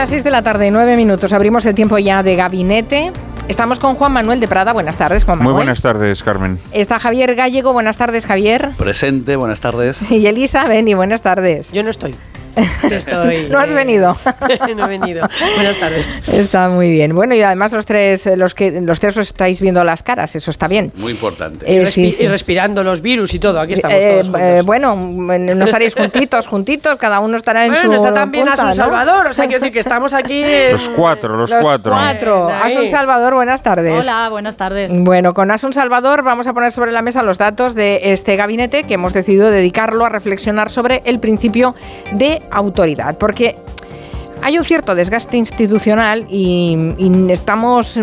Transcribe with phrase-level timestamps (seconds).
[0.00, 1.30] las 6 de la tarde, 9 minutos.
[1.34, 3.12] Abrimos el tiempo ya de gabinete.
[3.48, 4.72] Estamos con Juan Manuel de Prada.
[4.72, 5.52] Buenas tardes, Juan Manuel.
[5.52, 6.58] Muy buenas tardes, Carmen.
[6.72, 7.74] Está Javier Gallego.
[7.74, 8.70] Buenas tardes, Javier.
[8.78, 10.10] Presente, buenas tardes.
[10.10, 10.94] Y Elisa Beni.
[10.94, 11.72] Buenas tardes.
[11.72, 12.14] Yo no estoy.
[13.50, 14.16] no has venido.
[14.76, 15.28] no he venido.
[15.56, 16.28] Buenas tardes.
[16.28, 17.14] Está muy bien.
[17.14, 20.50] Bueno, y además los tres, los que los tres os estáis viendo las caras, eso
[20.50, 20.92] está bien.
[20.96, 21.66] Muy importante.
[21.68, 23.60] Eh, y, respirando los virus y todo.
[23.60, 27.86] Aquí estamos eh, todos eh, bueno, no estaréis juntitos, juntitos, cada uno estará en su
[27.86, 30.44] Bueno, está también Asun Salvador, o sea, quiero decir que estamos aquí.
[30.70, 31.92] Los cuatro, los, los cuatro.
[31.92, 32.48] cuatro.
[32.48, 34.04] Asun Salvador, buenas tardes.
[34.04, 34.92] Hola, buenas tardes.
[35.02, 38.84] Bueno, con Asun Salvador vamos a poner sobre la mesa los datos de este gabinete
[38.84, 41.74] que hemos decidido dedicarlo a reflexionar sobre el principio
[42.12, 43.56] de autoridad porque
[44.42, 46.76] hay un cierto desgaste institucional y,
[47.30, 47.98] estamos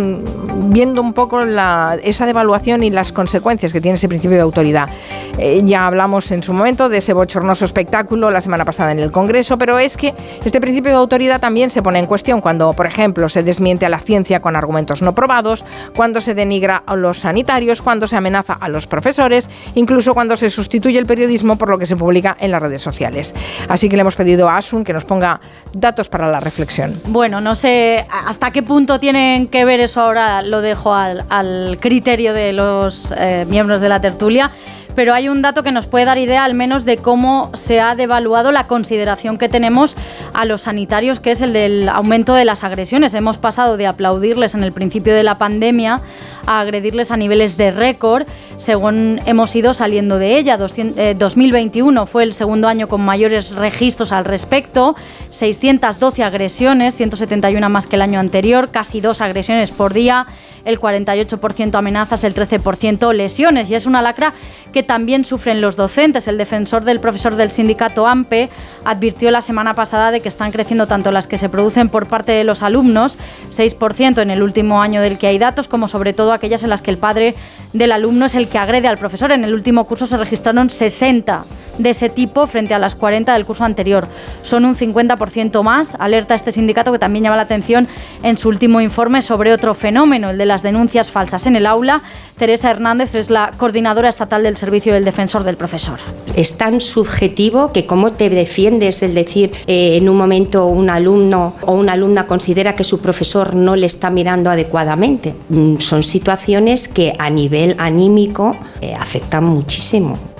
[0.69, 4.89] viendo un poco esa devaluación y las consecuencias que tiene ese principio de autoridad.
[5.37, 9.11] Eh, ya hablamos en su momento de ese bochornoso espectáculo la semana pasada en el
[9.11, 10.13] Congreso, pero es que
[10.43, 13.89] este principio de autoridad también se pone en cuestión cuando, por ejemplo, se desmiente a
[13.89, 15.63] la ciencia con argumentos no probados,
[15.95, 20.49] cuando se denigra a los sanitarios, cuando se amenaza a los profesores, incluso cuando se
[20.49, 23.33] sustituye el periodismo por lo que se publica en las redes sociales.
[23.67, 25.39] Así que le hemos pedido a Asun que nos ponga
[25.73, 26.99] datos para la reflexión.
[27.07, 32.33] Bueno, no sé hasta qué punto tienen que ver eso ahora, lo dejo al, criterio
[32.33, 34.51] de los eh, miembros de la tertulia
[34.97, 37.93] pero hay un dato que nos puede dar idea al menos de cómo se ha
[37.93, 39.95] devaluado la consideración que tenemos
[40.33, 43.13] a los sanitarios, que es el del aumento de las agresiones.
[43.13, 46.01] Hemos pasado de aplaudirles en el principio de la pandemia
[46.47, 48.25] a agredirles a niveles de récord
[48.57, 50.57] según hemos ido saliendo de ella.
[50.57, 54.95] 2021 eh, fue el segundo año con mayores registros al respecto,
[55.29, 60.25] 612 agresiones, 171 más que el año anterior, casi dos agresiones por día,
[60.65, 63.69] el 48% amenazas, el 13% lesiones.
[63.69, 64.33] Y es una lacra
[64.77, 66.27] que también sufren los docentes.
[66.27, 68.51] El defensor del profesor del sindicato AMPE
[68.85, 72.31] advirtió la semana pasada de que están creciendo tanto las que se producen por parte
[72.33, 73.17] de los alumnos,
[73.49, 76.83] 6% en el último año del que hay datos, como sobre todo aquellas en las
[76.83, 77.33] que el padre
[77.73, 79.31] del alumno es el que agrede al profesor.
[79.31, 81.45] En el último curso se registraron 60
[81.79, 84.07] de ese tipo frente a las 40 del curso anterior.
[84.43, 87.87] Son un 50% más, alerta este sindicato que también llama la atención
[88.23, 92.01] en su último informe sobre otro fenómeno, el de las denuncias falsas en el aula.
[92.37, 95.99] Teresa Hernández es la coordinadora estatal del Servicio del Defensor del Profesor.
[96.35, 101.55] Es tan subjetivo que cómo te defiendes, es decir, eh, en un momento un alumno
[101.61, 105.33] o una alumna considera que su profesor no le está mirando adecuadamente.
[105.49, 110.36] Mm, son situaciones que a nivel anímico eh, afectan muchísimo.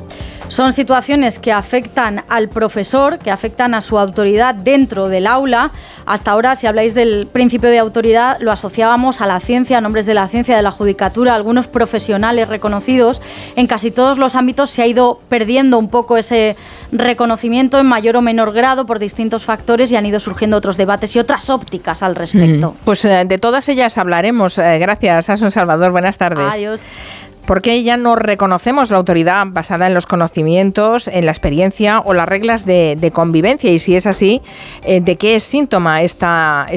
[0.48, 5.72] Son situaciones que afectan al profesor, que afectan a su autoridad dentro del aula.
[6.06, 10.06] Hasta ahora, si habláis del principio de autoridad, lo asociábamos a la ciencia, a nombres
[10.06, 13.22] de la ciencia, de la judicatura, algunos profesionales reconocidos.
[13.58, 16.56] En casi todos los ámbitos se ha ido perdiendo un poco ese
[16.94, 21.14] reconocimiento en mayor o menor grado por distintos factores y han ido surgiendo otros debates
[21.16, 22.74] y otras ópticas al respecto.
[22.86, 24.58] Pues eh, de todas ellas hablaremos.
[24.58, 25.92] Eh, gracias, Asun Salvador.
[25.92, 26.48] Buenas tardes.
[26.50, 26.88] Adiós.
[27.48, 32.14] ¿Por qué ya no reconocemos la autoridad basada en los conocimientos, en la experiencia o
[32.14, 33.72] las reglas de, convivencia?
[33.72, 34.42] Y si es así,
[34.84, 36.68] eh, ¿de qué es síntoma esta,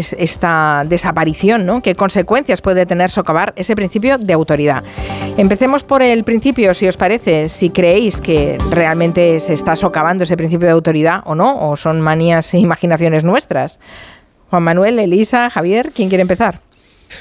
[0.86, 1.66] desaparición?
[1.66, 1.82] ¿no?
[1.82, 4.84] ¿Qué consecuencias puede tener socavar ese principio de autoridad?
[5.36, 10.36] Empecemos por el principio, si os parece, si creéis que realmente se está socavando ese
[10.36, 13.80] principio de autoridad o no, o son manías e imaginaciones nuestras.
[14.50, 16.60] Juan Manuel, Elisa, Javier, ¿quién quiere empezar?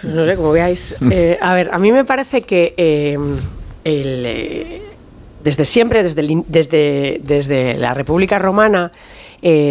[0.03, 0.95] No sé, como veáis.
[1.11, 3.17] Eh, a ver, a mí me parece que eh,
[3.83, 4.81] eh,
[5.43, 8.91] desde siempre, desde, desde, desde, la República Romana,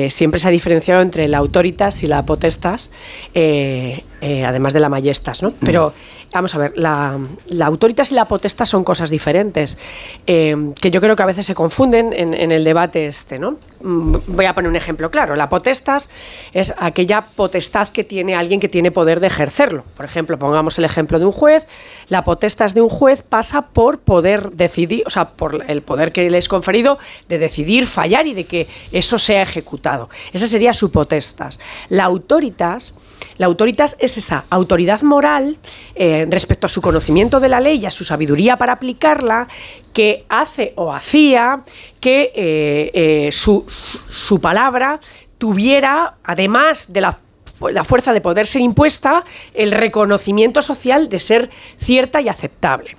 [0.09, 2.91] siempre se ha diferenciado entre la autoritas y la potestas,
[3.35, 5.53] además de la majestas, ¿no?
[5.65, 5.93] Pero
[6.33, 7.19] Vamos a ver, la,
[7.63, 9.79] autoritas y la potestad son cosas diferentes,
[10.27, 13.57] que yo creo que a veces se confunden en, el debate este, ¿no?
[13.81, 15.37] Mm, voy a poner un ejemplo claro.
[15.37, 16.11] La potestas
[16.53, 19.85] es aquella potestad que tiene alguien que tiene poder de ejercerlo.
[19.97, 21.67] Por ejemplo, pongamos el ejemplo de un juez.
[22.09, 26.29] La potestas de un juez pasa por poder decidir, o sea, por el poder que
[26.29, 26.99] le es conferido
[27.29, 30.09] de decidir, fallar y de que eso sea ejecutado.
[30.33, 31.61] Esa sería su potestas.
[31.89, 32.95] La autoritas
[33.39, 35.59] la autoritas es esa autoridad moral
[35.95, 39.47] eh, respecto a su conocimiento de la ley y a su sabiduría para aplicarla
[39.93, 41.63] que hace o hacía
[42.01, 45.01] que eh, eh, su, su, palabra
[45.39, 47.19] tuviera, además de la
[47.61, 52.97] la fuerza de poder ser impuesta, el reconocimiento social de ser cierta y aceptable.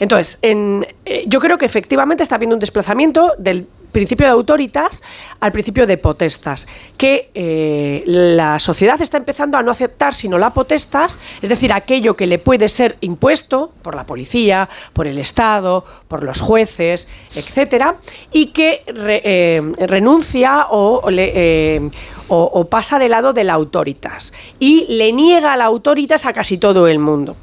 [0.00, 0.86] Entonces, en,
[1.26, 5.02] yo creo que efectivamente está habiendo un desplazamiento del principio de autoritas
[5.40, 6.66] al principio de potestas,
[6.96, 12.16] que eh, la sociedad está empezando a no aceptar sino la potestas, es decir, aquello
[12.16, 17.96] que le puede ser impuesto por la policía, por el Estado, por los jueces, etcétera,
[18.32, 21.90] y que eh, renuncia o, le,
[22.28, 26.88] o, pasa de lado de la autoritas y le niega la autoritas a casi todo
[26.88, 27.36] el mundo.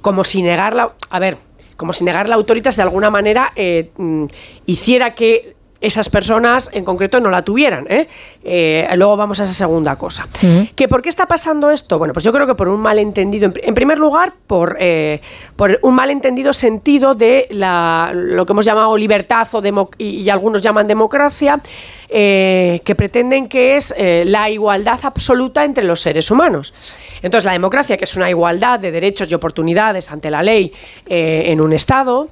[0.00, 1.36] Como si negarla, a ver,
[1.76, 4.24] como si negar la autoritas de alguna manera eh, mm,
[4.66, 7.86] hiciera que esas personas en concreto no la tuvieran.
[7.88, 8.08] ¿eh?
[8.44, 10.28] Eh, luego vamos a esa segunda cosa.
[10.74, 11.98] ¿Que ¿Por qué está pasando esto?
[11.98, 15.20] Bueno, pues yo creo que por un malentendido, en primer lugar, por, eh,
[15.56, 19.62] por un malentendido sentido de la, lo que hemos llamado libertad o
[19.98, 21.60] y, algunos llaman democracia,
[22.08, 26.74] que pretenden que es la igualdad absoluta entre los seres humanos.
[27.22, 30.72] Entonces, la democracia, que es una igualdad de derechos y oportunidades ante la ley
[31.06, 32.28] en un Estado,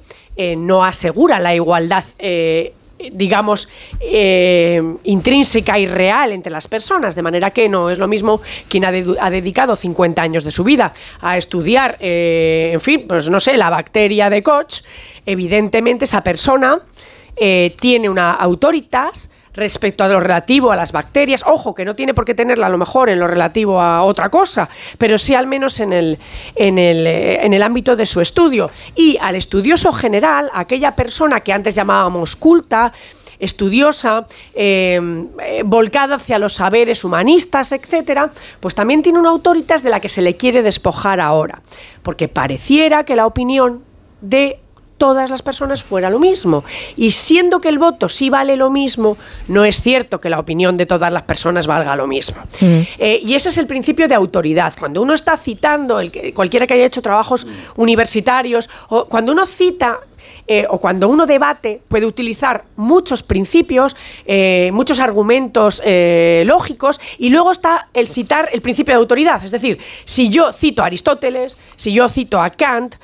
[0.57, 2.03] no asegura la igualdad
[3.11, 3.69] digamos,
[3.99, 8.85] eh, intrínseca y real entre las personas, de manera que no es lo mismo quien
[8.85, 13.57] ha, dedicado 50 años de su vida a estudiar, eh, en fin, pues no sé,
[13.57, 14.81] la bacteria de Koch,
[15.25, 16.79] evidentemente esa persona
[17.35, 21.43] eh, tiene una autoritas respecto a lo relativo a las bacterias.
[21.45, 24.29] Ojo, que no tiene por qué tenerla a lo mejor en lo relativo a otra
[24.29, 26.19] cosa, pero sí al menos en el,
[26.55, 28.71] en el, eh, en el ámbito de su estudio.
[28.95, 32.91] Y al estudioso general, aquella persona que antes llamábamos culta,
[33.39, 39.89] estudiosa, em, eh, volcada hacia los saberes humanistas, etcétera, pues también tiene una autoritas de
[39.89, 41.61] la que se le quiere despojar ahora,
[42.03, 43.83] porque pareciera que la opinión
[44.21, 44.59] de
[44.99, 46.63] todas las personas fuera lo mismo.
[46.95, 49.17] Y siendo que el voto sí vale lo mismo,
[49.47, 52.41] no es cierto que la opinión de todas las personas valga lo mismo.
[52.59, 52.81] Mm.
[52.99, 54.73] Eh, y ese es el principio de autoridad.
[54.77, 57.47] Cuando uno está citando, el que, cualquiera que haya hecho trabajos
[57.77, 59.99] universitarios, o cuando uno cita
[60.45, 65.81] eh, o cuando uno debate puede utilizar muchos principios, eh, muchos argumentos
[66.43, 69.43] lógicos y luego está el citar el principio de autoridad.
[69.43, 72.95] Es decir, si yo cito a Aristóteles, si yo cito a Kant,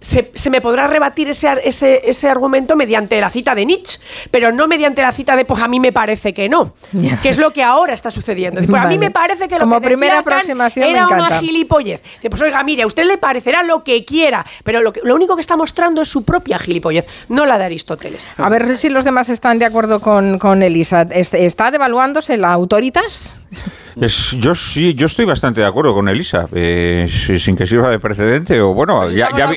[0.00, 4.00] se, me podrá rebatir ese, ese, ese, argumento mediante la cita de Nietzsche,
[4.30, 6.74] pero no mediante la cita de, pues a mí me parece que no,
[7.22, 8.60] que es lo que ahora está sucediendo.
[8.66, 12.02] Pues a mí me parece que lo Como que primera aproximación era una gilipollez.
[12.28, 15.40] Pues oiga, mire, a usted le parecerá lo que quiera, pero lo, lo único que
[15.42, 18.28] está mostrando es su propia gilipollez, no la de Aristóteles.
[18.36, 21.02] A ver si los demás están de acuerdo con, con Elisa.
[21.10, 23.39] ¿Está devaluándose la autoritas?
[24.38, 28.60] yo sí, yo estoy bastante de acuerdo con Elisa, eh, sin que sirva de precedente
[28.60, 29.48] o bueno, pues ya, ya, ha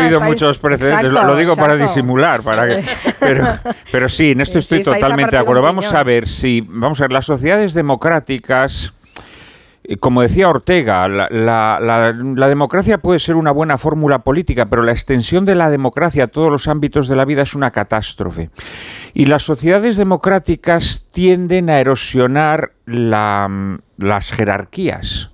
[0.00, 2.84] habido muchos precedentes, lo, digo para disimular, para que,
[3.92, 5.62] pero, sí, en esto estoy totalmente de acuerdo.
[5.62, 8.93] Vamos a ver si, vamos a ver, las sociedades democráticas
[10.00, 15.54] como decía Ortega, la, democracia puede ser una buena fórmula política, pero la extensión de
[15.54, 18.50] la democracia a todos los ámbitos de la vida es una catástrofe.
[19.12, 25.30] Y las sociedades democráticas tienden a erosionar las jerarquías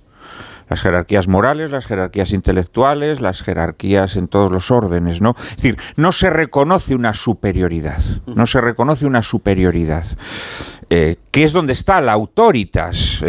[0.71, 5.35] las jerarquías morales, las jerarquías intelectuales, las jerarquías en todos los órdenes, ¿no?
[5.37, 10.05] Es decir, no se reconoce una superioridad, no se reconoce una superioridad.
[10.93, 13.23] Eh, que es donde está la autoritas,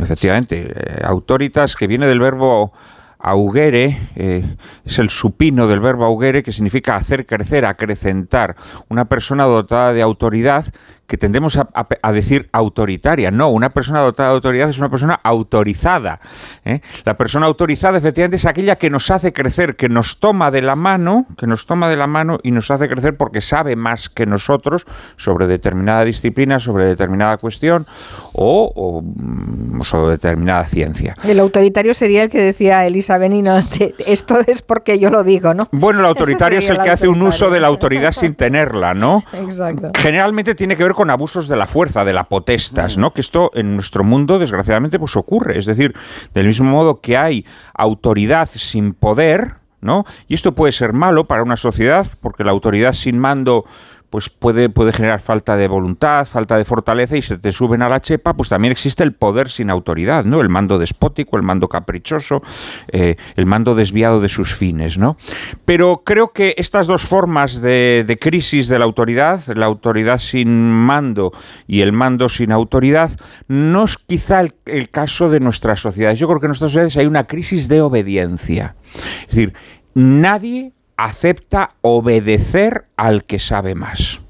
[0.00, 2.72] efectivamente, eh, autoritas que viene del verbo
[3.18, 8.54] augere, eh, es el supino del verbo augere, que significa hacer crecer, acrecentar.
[8.88, 10.64] Una persona dotada de autoridad
[11.12, 13.30] que tendemos a, decir autoritaria.
[13.30, 16.20] No, una persona dotada de autoridad es una persona autorizada.
[16.64, 16.80] ¿eh?
[17.04, 20.74] La persona autorizada efectivamente es aquella que nos hace crecer, que nos toma de la
[20.74, 24.24] mano, que nos toma de la mano y nos hace crecer porque sabe más que
[24.24, 27.84] nosotros sobre determinada disciplina, sobre determinada cuestión
[28.32, 31.14] o, mm, sobre determinada ciencia.
[31.24, 33.58] El autoritario sería el que decía Elisa Benino,
[34.06, 35.64] esto es porque yo lo digo, ¿no?
[35.72, 39.24] Bueno, el autoritario es el que hace un uso de la autoridad sin tenerla, ¿no?
[39.34, 39.90] Exacto.
[39.94, 43.12] Generalmente tiene que ver con con abusos de la fuerza, de la potestas, ¿no?
[43.12, 45.58] Que esto en nuestro mundo, desgraciadamente, pues ocurre.
[45.58, 45.96] Es decir,
[46.32, 47.44] del mismo modo que hay
[47.74, 50.04] autoridad sin poder, ¿no?
[50.28, 53.64] Y esto puede ser malo para una sociedad, porque la autoridad sin mando
[54.12, 57.88] pues puede, puede generar falta de voluntad, falta de fortaleza y se te suben a
[57.88, 60.42] la chepa, pues también existe el poder sin autoridad, ¿no?
[60.42, 62.42] El mando despótico, el mando caprichoso,
[62.88, 65.16] eh, el mando desviado de sus fines, ¿no?
[65.64, 71.32] Pero creo que estas dos formas de, crisis de la autoridad, la autoridad sin mando
[71.66, 73.12] y el mando sin autoridad,
[73.48, 76.18] no es quizá el, el caso de nuestras sociedades.
[76.18, 78.76] Yo creo que en nuestras sociedades hay una crisis de obediencia.
[79.22, 79.54] Es decir,
[79.94, 84.20] nadie acepta obedecer al que sabe más.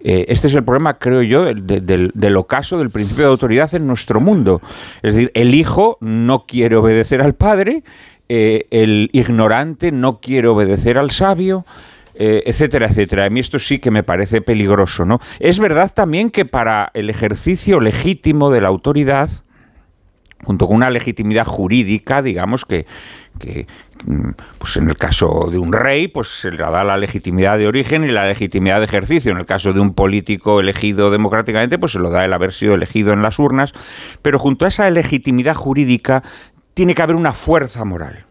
[0.00, 4.20] Eh, este es el problema, creo yo, del, ocaso del principio de autoridad en nuestro
[4.20, 4.62] mundo.
[5.02, 7.82] Es decir, el hijo no quiere obedecer al padre,
[8.28, 11.66] eh, el ignorante no quiere obedecer al sabio,
[12.14, 13.26] eh, etcétera, etcétera.
[13.26, 15.20] A mí esto sí que me parece peligroso, ¿no?
[15.40, 19.28] Es verdad también que para el ejercicio legítimo de la autoridad,
[20.44, 22.86] junto con una legitimidad jurídica, digamos, que,
[24.06, 27.66] mm, pues en el caso de un rey, pues se le da la legitimidad de
[27.66, 29.32] origen y la legitimidad de ejercicio.
[29.32, 32.74] En el caso de un político elegido democráticamente, pues se lo da el haber sido
[32.74, 33.72] elegido en las urnas.
[34.22, 36.22] Pero junto a esa legitimidad jurídica
[36.74, 38.27] tiene que haber una fuerza moral.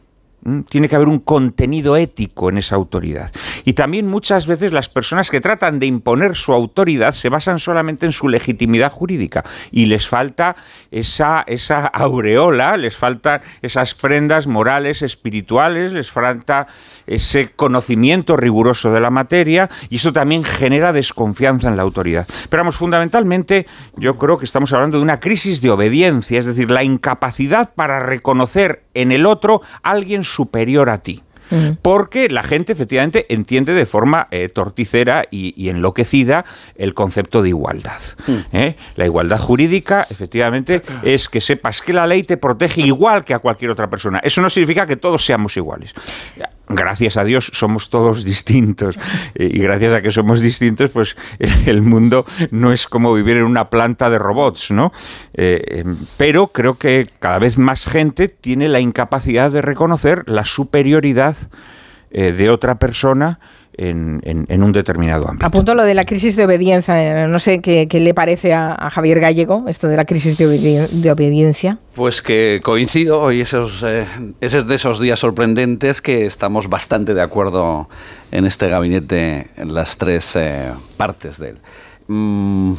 [0.69, 3.31] Tiene que haber un contenido ético en esa autoridad.
[3.65, 8.05] Y también muchas veces las personas que tratan de imponer su autoridad se basan solamente
[8.05, 10.55] en su legitimidad jurídica y les falta
[10.91, 16.67] esa, esa aureola, les faltan esas prendas morales, espirituales, les falta
[17.05, 22.27] ese conocimiento riguroso de la materia y eso también genera desconfianza en la autoridad.
[22.49, 26.71] Pero vamos, fundamentalmente yo creo que estamos hablando de una crisis de obediencia, es decir,
[26.71, 31.23] la incapacidad para reconocer en el otro alguien superior a ti.
[31.81, 36.43] Porque la gente efectivamente entiende de forma eh, torticera y, enloquecida
[36.75, 38.01] el concepto de igualdad.
[38.27, 38.37] Mm.
[38.51, 38.75] ¿eh?
[38.97, 43.39] La igualdad jurídica, efectivamente, es que sepas que la ley te protege igual que a
[43.39, 44.19] cualquier otra persona.
[44.19, 45.93] Eso no significa que todos seamos iguales
[46.67, 48.97] gracias a Dios somos todos distintos.
[49.35, 51.17] Y gracias a que somos distintos pues
[51.65, 54.91] el mundo no es como vivir en una planta de robots no
[55.33, 60.45] eh, em, pero creo que cada vez más gente tiene la incapacidad de reconocer la
[60.45, 61.35] superioridad
[62.11, 63.39] eh, de otra persona
[63.77, 65.45] en, un determinado ámbito.
[65.45, 67.25] Apunto lo de la crisis de obediencia.
[67.25, 71.77] Eh, no sé qué, le parece a, Javier Gallego esto de la crisis de, obediencia.
[71.93, 74.05] Pues que coincido y esos, eh,
[74.41, 77.87] ese es de esos días sorprendentes que estamos bastante de acuerdo
[78.31, 81.57] en este gabinete en las tres eh, partes de él.
[82.07, 82.73] Mm,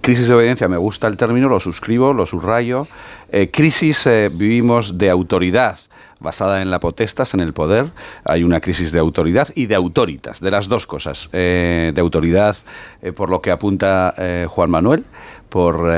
[0.00, 2.86] crisis de obediencia, me gusta el término, lo suscribo, lo subrayo.
[3.52, 5.78] crisis vivimos de autoridad
[6.22, 7.90] basada en la potestas, en el poder.
[8.24, 11.28] Hay una crisis de autoridad y de autoritas, de las dos cosas.
[11.32, 12.56] Eh, de autoridad,
[13.02, 15.04] eh, por lo que apunta eh, Juan Manuel,
[15.48, 15.92] por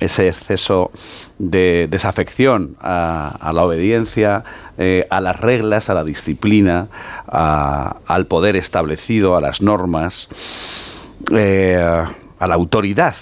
[0.00, 0.90] ese exceso
[1.38, 4.42] de desafección a, la obediencia,
[5.10, 6.88] a las reglas, a la disciplina,
[7.28, 10.28] al poder establecido, a las normas,
[11.30, 13.14] a la autoridad.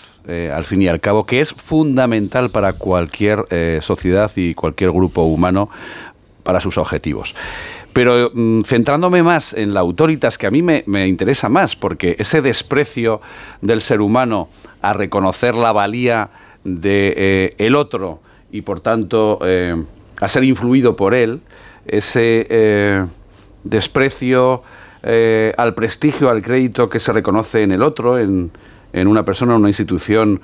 [0.54, 3.44] al fin y al cabo, que es fundamental para cualquier
[3.82, 5.68] sociedad y cualquier grupo humano
[6.48, 7.34] para sus objetivos.
[7.92, 12.40] Pero mm, centrándome más en la autoritas, que a mí me, interesa más, porque ese
[12.40, 13.20] desprecio
[13.60, 14.48] del ser humano
[14.80, 16.30] a reconocer la valía
[16.64, 19.76] de eh, el otro y por tanto eh,
[20.22, 21.42] a ser influido por él,
[21.86, 23.04] ese eh,
[23.62, 24.62] desprecio
[25.02, 28.52] al prestigio, al crédito que se reconoce en el otro, en,
[28.94, 30.40] en una persona, en una institución,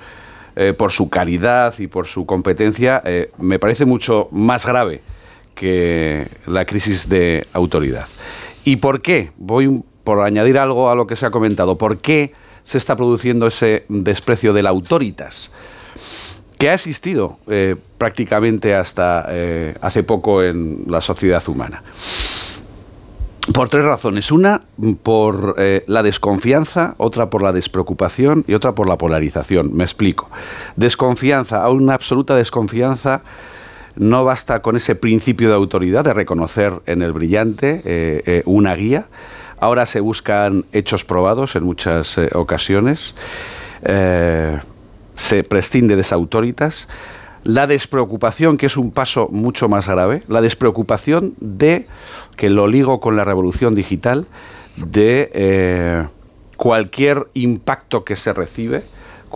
[0.77, 3.03] por su calidad y por su competencia,
[3.39, 5.01] me parece mucho más grave
[5.55, 8.07] que la crisis de autoridad.
[8.63, 9.31] ¿Y por qué?
[9.37, 11.77] Voy por añadir algo a lo que se ha comentado.
[11.77, 12.33] ¿Por qué
[12.63, 15.51] se está produciendo ese desprecio de la autoritas?
[16.57, 21.83] que ha existido eh, prácticamente hasta eh, hace poco en la sociedad humana.
[23.53, 24.31] Por tres razones.
[24.31, 24.63] Una,
[25.03, 29.75] por eh, la desconfianza, otra por la despreocupación y otra por la polarización.
[29.75, 30.29] Me explico.
[30.75, 33.21] Desconfianza, una absoluta desconfianza
[33.95, 38.75] no basta con ese principio de autoridad, de reconocer en el brillante eh, eh, una
[38.75, 39.05] guía.
[39.59, 43.15] Ahora se buscan hechos probados en muchas eh, ocasiones.
[45.15, 46.87] se prescinde de esa autoritas.
[47.43, 51.87] La despreocupación, que es un paso mucho más grave, la despreocupación de,
[52.35, 54.25] que lo ligo con la revolución digital,
[54.75, 56.07] de
[56.57, 58.83] cualquier impacto que se recibe,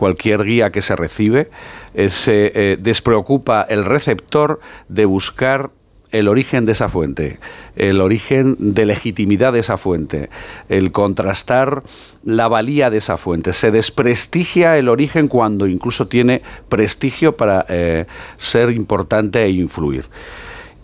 [0.00, 1.50] cualquier guía que se recibe,
[1.92, 5.72] eh, se eh, despreocupa el receptor de buscar
[6.10, 7.38] el origen de esa fuente,
[7.76, 10.30] el origen de legitimidad de esa fuente,
[10.70, 11.82] el contrastar
[12.24, 13.52] la valía de esa fuente.
[13.52, 16.40] Se desprestigia el origen cuando incluso tiene
[16.70, 18.06] prestigio para eh,
[18.38, 20.06] ser importante e influir.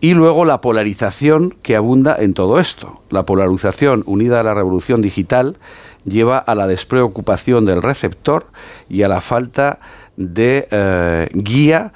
[0.03, 3.01] Y luego la polarización que abunda en todo esto.
[3.09, 5.57] La polarización unida a la revolución digital
[6.07, 8.47] lleva a la despreocupación del receptor
[8.89, 9.79] y a la falta
[10.17, 11.93] de eh, guía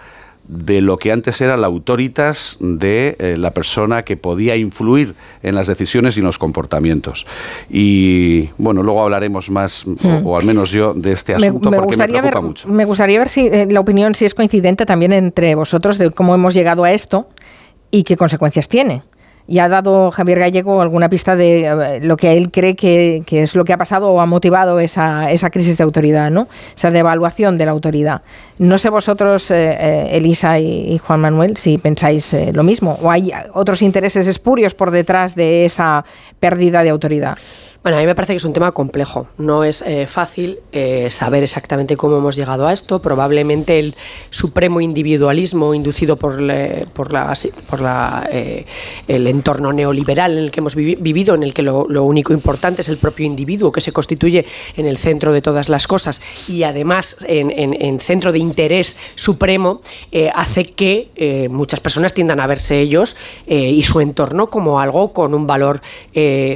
[0.51, 5.15] de lo que antes era la autoritas de eh, la persona que podía influir
[5.45, 7.25] en las decisiones y en los comportamientos.
[7.71, 10.35] Y bueno, luego hablaremos más, o, hmm.
[10.35, 12.69] al menos yo, de este asunto porque me preocupa ver, mucho.
[12.69, 16.35] Me gustaría ver si eh, la opinión si es coincidente también entre vosotros de cómo
[16.35, 17.29] hemos llegado a esto
[17.93, 19.03] y qué consecuencias tiene
[19.51, 23.57] y ha dado Javier Gallego alguna pista de eh, lo que él cree que, es
[23.57, 26.47] lo que ha pasado o ha motivado esa, crisis de autoridad, ¿no?
[26.77, 28.23] esa devaluación de la autoridad.
[28.59, 33.33] No sé vosotros, eh, eh, Elisa y, Juan Manuel, si pensáis lo mismo o hay
[33.53, 36.05] otros intereses espurios por detrás de esa
[36.39, 37.37] pérdida de autoridad.
[37.83, 39.29] Bueno, a mí me parece que es un tema complejo.
[39.39, 42.99] No es eh, fácil eh, saber exactamente cómo hemos llegado a esto.
[43.01, 43.97] Probablemente el
[44.29, 46.37] supremo individualismo inducido por,
[46.93, 48.67] por, la, eh,
[49.09, 52.91] el entorno neoliberal en el que hemos vivido, en el que lo, único importante es
[52.91, 54.45] el propio individuo que se constituye
[54.77, 59.81] en el centro de todas las cosas y además en, en centro de interés supremo,
[60.35, 65.47] hace que muchas personas tiendan a verse ellos y su entorno como algo con un
[65.47, 65.81] valor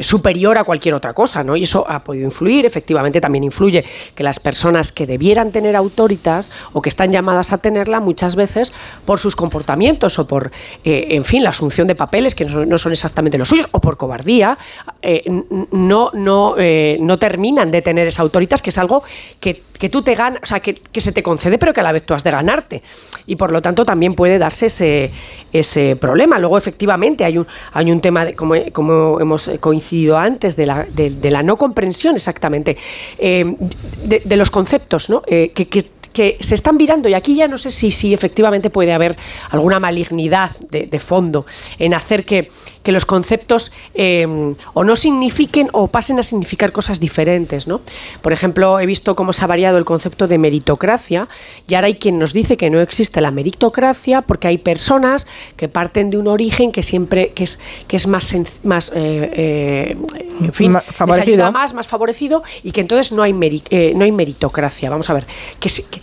[0.02, 1.56] superior a cualquier otra cosa, ¿no?
[1.56, 6.50] Y eso ha podido influir, efectivamente también influye que las personas que debieran tener autoritas
[6.73, 8.73] o que están llamadas a tenerla muchas veces
[9.04, 10.50] por sus comportamientos o por,
[10.85, 13.97] eh, en fin, la asunción de papeles que no son, exactamente los suyos o por
[13.97, 14.59] cobardía,
[15.02, 15.23] eh,
[15.71, 19.04] no, no, eh, no terminan de tener esa autoritas, que es algo
[19.38, 22.04] que, tú te ganas, o sea, que, se te concede, pero que a la vez
[22.04, 22.83] tú has de ganarte.
[23.26, 25.11] Y por lo tanto también puede darse ese,
[25.52, 26.38] ese problema.
[26.38, 30.85] Luego, efectivamente, hay un, hay un tema, de, como, como hemos coincidido antes, de la,
[30.85, 32.76] de, la no comprensión exactamente
[33.19, 33.57] eh,
[34.04, 35.23] de, los conceptos ¿no?
[35.26, 38.71] Eh, que, que, que se están virando y aquí ya no sé si, si efectivamente
[38.71, 39.16] puede haber
[39.50, 41.44] alguna malignidad de, fondo
[41.78, 42.49] en hacer que,
[42.87, 44.26] los conceptos eh,
[44.75, 47.66] o no signifiquen o pasen a significar cosas diferentes.
[47.66, 47.80] ¿no?
[48.23, 51.28] Por ejemplo, he visto cómo se ha variado el concepto de meritocracia
[51.66, 55.68] y ahora hay quien nos dice que no existe la meritocracia porque hay personas que
[55.68, 59.97] parten de un origen que siempre que es, que es más, más eh, eh,
[60.41, 61.50] en fin, favorecido.
[61.53, 64.91] más, más favorecido y que entonces no hay, no hay meritocracia.
[64.91, 65.26] Vamos a ver,
[65.61, 66.00] que, que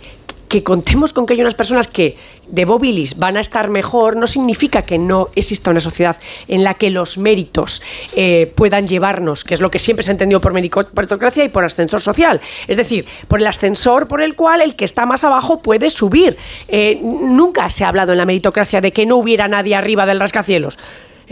[0.52, 2.14] que contemos con que hay unas personas que
[2.46, 6.74] de Bobilis van a estar mejor, no significa que no exista una sociedad en la
[6.74, 7.80] que los méritos
[8.14, 11.64] eh, puedan llevarnos, que es lo que siempre se ha entendido por meritocracia y por
[11.64, 12.38] ascensor social.
[12.68, 16.36] Es decir, por el ascensor por el cual el que está más abajo puede subir.
[16.68, 20.20] Eh, nunca se ha hablado en la meritocracia de que no hubiera nadie arriba del
[20.20, 20.76] rascacielos.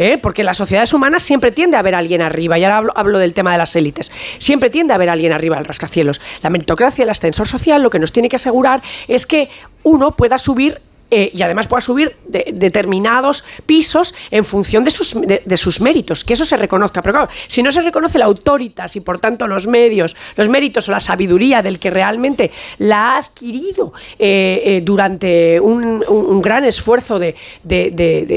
[0.00, 0.18] ¿Eh?
[0.18, 3.52] porque las sociedades humanas siempre tiende a a alguien arriba, y ahora hablo, del tema
[3.52, 6.20] de las élites, siempre tiende a a alguien arriba del rascacielos.
[6.42, 9.50] La meritocracia, el ascensor social, lo que nos tiene que asegurar es que
[9.82, 10.80] uno pueda subir
[11.10, 16.34] eh, y además pueda subir determinados pisos en función de sus, de, sus méritos, que
[16.34, 17.02] eso se reconozca.
[17.02, 20.88] Pero claro, si no se reconoce la autoritas y por tanto los medios, los méritos
[20.88, 27.18] o la sabiduría del que realmente la ha adquirido eh, eh, durante un, gran esfuerzo
[27.18, 27.34] de,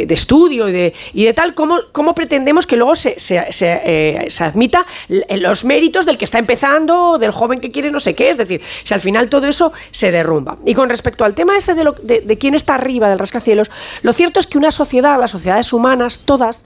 [0.10, 6.06] estudio y de, tal, ¿cómo, ¿cómo, pretendemos que luego se, se, se, admita los méritos
[6.06, 8.30] del que está empezando, del joven que quiere no sé qué?
[8.30, 10.58] Es decir, si al final todo eso se derrumba.
[10.66, 13.69] Y con respecto al tema ese de, lo, de quién es está arriba del rascacielos,
[14.02, 16.65] lo cierto es que una sociedad, las sociedades humanas, todas,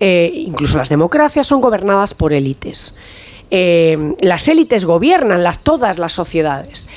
[0.00, 2.96] eh, incluso las democracias, son gobernadas por élites.
[3.50, 6.88] Eh, las élites gobiernan las, todas las sociedades.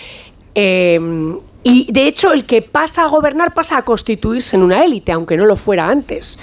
[0.56, 1.00] Eh,
[1.64, 5.36] y de hecho, el que pasa a gobernar pasa a constituirse en una élite, aunque
[5.36, 6.40] no lo fuera antes.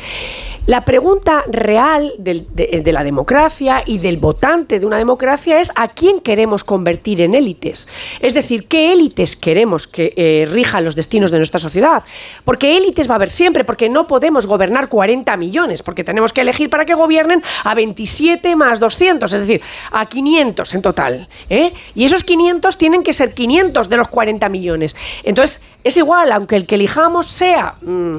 [0.66, 6.18] La pregunta real de, la democracia y del votante de una democracia es a quién
[6.18, 7.88] queremos convertir en élites.
[8.18, 12.02] Es decir, qué élites queremos que eh, rijan los destinos de nuestra sociedad.
[12.44, 16.40] Porque élites va a haber siempre, porque no podemos gobernar 40 millones, porque tenemos que
[16.40, 19.60] elegir para que gobiernen a 27 más 200, es decir,
[19.92, 21.28] a 500 en total.
[21.48, 21.74] ¿eh?
[21.94, 24.96] Y esos 500 tienen que ser 500 de los 40 millones.
[25.22, 27.76] Entonces, es igual, aunque el que elijamos sea...
[27.82, 28.16] Mm,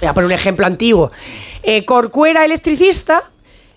[0.00, 1.10] voy a poner un ejemplo antiguo
[1.62, 3.24] eh, Corcuera electricista,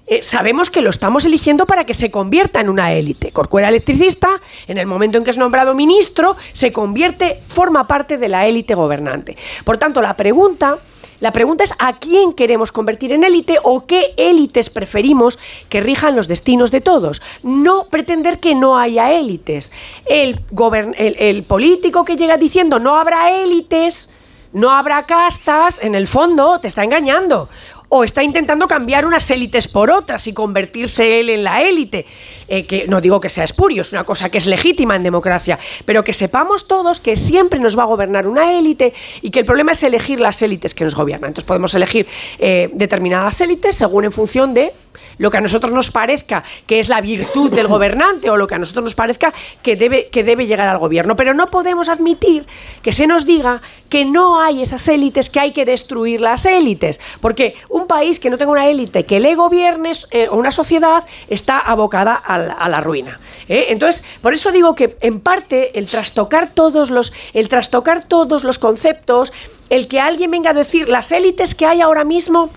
[0.05, 3.31] eh, sabemos que lo estamos eligiendo para que se convierta en una élite.
[3.31, 8.27] Corcuera electricista, en el momento en que es nombrado ministro, se convierte, forma parte de
[8.27, 9.37] la élite gobernante.
[9.63, 10.77] Por tanto, la pregunta,
[11.21, 16.17] la pregunta es a quién queremos convertir en élite o qué élites preferimos que rijan
[16.17, 17.21] los destinos de todos.
[17.41, 19.71] No pretender que no haya élites.
[20.05, 20.41] El,
[20.97, 24.09] el político que llega diciendo no habrá élites
[24.53, 27.49] no habrá castas, en el fondo te está engañando.
[27.95, 32.07] O está intentando cambiar unas élites por otras y convertirse él en la élite.
[32.47, 35.59] Eh, que no digo que sea espurio, es una cosa que es legítima en democracia,
[35.85, 39.45] pero que sepamos todos que siempre nos va a gobernar una élite y que el
[39.45, 41.29] problema es elegir las élites que nos gobiernan.
[41.29, 42.07] Entonces podemos elegir
[42.39, 44.73] eh, determinadas élites según en función de
[45.17, 48.55] lo que a nosotros nos parezca que es la virtud del gobernante o lo que
[48.55, 51.15] a nosotros nos parezca que debe, que debe llegar al gobierno.
[51.15, 52.45] Pero no podemos admitir
[52.81, 56.99] que se nos diga que no hay esas élites, que hay que destruir las élites.
[57.21, 61.05] Porque un país que no tenga una élite que le gobierne eh, o una sociedad
[61.27, 63.19] está abocada a la, ruina.
[63.47, 63.67] ¿eh?
[63.69, 68.59] Entonces, por eso digo que en parte el trastocar todos los, el trastocar todos los
[68.59, 69.31] conceptos,
[69.69, 72.49] el que alguien venga a decir las élites que hay ahora mismo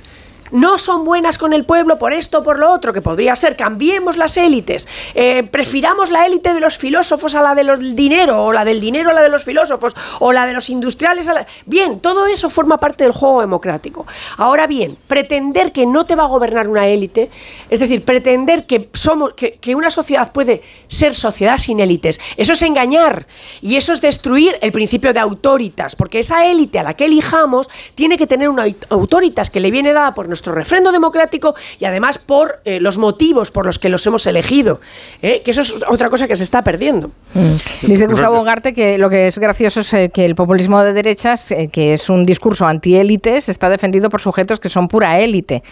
[0.51, 4.17] no son buenas con el pueblo por esto por lo otro, que podría ser cambiemos
[4.17, 8.65] las élites, eh, prefiramos la élite de los filósofos a la del dinero, o la
[8.65, 11.47] del dinero a la de los filósofos, o la de los industriales a la...
[11.65, 14.07] Bien, todo eso forma parte del juego democrático.
[14.37, 17.31] Ahora bien, pretender que no te va a gobernar una élite,
[17.71, 22.53] es decir, pretender que, somos, que, que una sociedad puede ser sociedad sin élites, eso
[22.53, 23.27] es engañar
[23.61, 27.69] y eso es destruir el principio de autoritas, porque esa élite a la que elijamos
[27.95, 32.18] tiene que tener una autoritas que le viene dada por nuestro refrendo democrático y además
[32.18, 34.81] por eh, los motivos por los que los hemos elegido,
[35.22, 35.40] ¿eh?
[35.42, 37.11] que eso es otra cosa que se está perdiendo.
[37.33, 37.55] Mm.
[37.87, 41.55] Dice Gustavo Garte que lo que es gracioso es eh, que el populismo de derechas,
[41.72, 45.62] que es un discurso antiélites, está defendido por sujetos que son pura élite.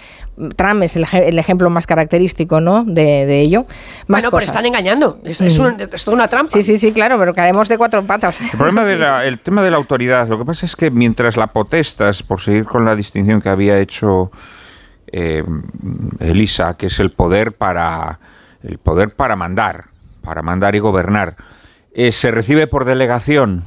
[0.56, 2.84] Trump es el, ejemplo más característico ¿no?
[2.84, 3.66] de, ello.
[4.08, 5.18] bueno, pero están engañando.
[5.24, 5.76] Es, mm.
[6.04, 6.50] toda una trampa.
[6.52, 8.40] Sí, sí, sí, claro, pero caemos de cuatro patas.
[8.40, 12.22] El problema del tema de la autoridad, lo que pasa es que mientras la potestas,
[12.22, 14.30] por seguir con la distinción que había hecho
[15.16, 15.44] eh,
[16.20, 18.18] Elisa, que es el poder para
[18.64, 19.84] el poder para mandar,
[20.22, 21.36] para mandar y gobernar,
[21.92, 23.62] eh, se recibe por delegación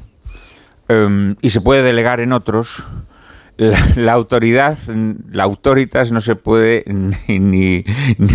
[0.90, 2.84] em, y se puede delegar en otros
[3.58, 4.78] la, autoridad,
[5.32, 6.84] la autoritas no se puede
[7.28, 7.84] ni,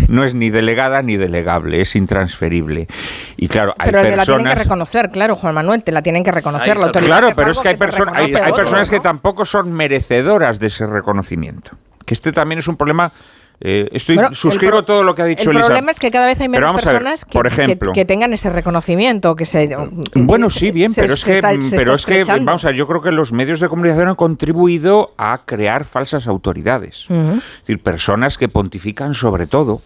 [0.09, 2.89] no es ni delegada ni delegable, es intransferible.
[3.37, 4.29] Y claro, hay pero personas.
[4.29, 7.19] la tienen que reconocer, claro, Juan Manuel, te la tienen que reconocer la autoridad.
[7.19, 11.71] Claro, pero es que hay, personas hay, personas que tampoco son merecedoras de ese reconocimiento.
[12.05, 13.13] Que este también es un problema
[13.61, 16.49] eh, estoy, suscribo todo lo que ha dicho El problema es que cada vez hay
[16.49, 19.37] menos personas que, por ejemplo, que, tengan ese reconocimiento.
[19.37, 19.77] que se
[20.15, 23.13] Bueno, sí, bien, pero es que, pero es que vamos a ver, yo creo que
[23.13, 27.07] los medios de comunicación han contribuido a crear falsas autoridades.
[27.09, 29.81] Es decir, personas que pontifican sobre todo.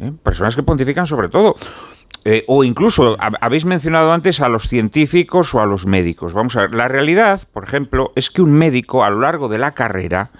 [0.00, 0.12] ¿eh?
[0.22, 1.56] Personas que pontifican sobre todo.
[2.24, 6.34] Eh, o incluso habéis mencionado antes a los científicos o a los médicos.
[6.34, 9.58] Vamos a ver, la realidad, por ejemplo, es que un médico a lo largo de
[9.58, 10.30] la carrera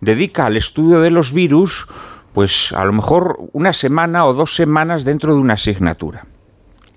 [0.00, 1.86] dedica al estudio de los virus
[2.36, 6.26] pues a lo mejor una semana o dos semanas dentro de una asignatura.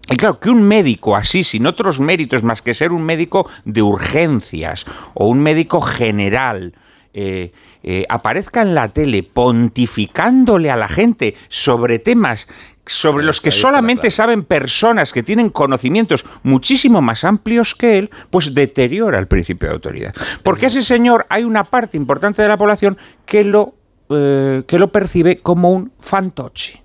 [0.09, 3.81] Y claro, que un médico así, sin otros méritos más que ser un médico de
[3.81, 6.73] urgencias o un médico general,
[7.13, 12.49] eh, eh, aparezca en la tele pontificándole a la gente sobre temas
[12.85, 18.55] sobre los que solamente saben personas que tienen conocimientos muchísimo más amplios que él, pues
[18.55, 20.15] deteriora el principio de autoridad.
[20.43, 22.97] Porque ese señor hay una parte importante de la población
[23.27, 23.78] que lo
[24.09, 26.81] eh, que lo percibe como un fantoche.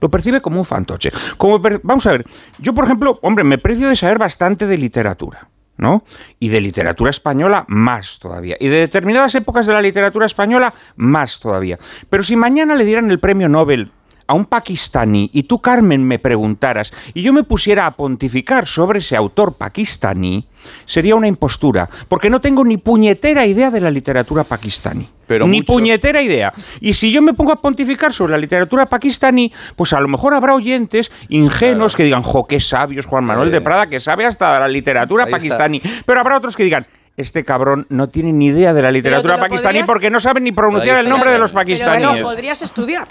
[0.00, 1.10] Lo percibe como un fantoche.
[1.36, 2.24] Como vamos a ver,
[2.58, 5.48] yo por ejemplo, hombre, me precio de saber bastante de literatura.
[5.76, 6.04] ¿no?
[6.38, 8.56] Y de literatura española más todavía.
[8.60, 11.78] Y de determinadas épocas de la literatura española más todavía.
[12.08, 13.90] Pero si mañana le dieran el premio Nobel
[14.26, 19.00] a un pakistaní y tú, Carmen, me preguntaras y yo me pusiera a pontificar sobre
[19.00, 20.48] ese autor pakistaní,
[20.84, 25.08] sería una impostura, porque no tengo ni puñetera idea de la literatura pakistaní.
[25.46, 26.52] Ni puñetera idea.
[26.80, 30.34] Y si yo me pongo a pontificar sobre la literatura pakistaní, pues a lo mejor
[30.34, 34.58] habrá oyentes ingenuos que digan, jo, qué sabios Juan Manuel de Prada, que sabe hasta
[34.60, 35.80] la literatura pakistaní.
[36.04, 39.84] Pero habrá otros que digan, este cabrón no tiene ni idea de la literatura pakistaní
[39.84, 42.10] porque no sabe ni pronunciar el nombre de los pakistaníes.
[42.12, 43.06] Pero podrías estudiar.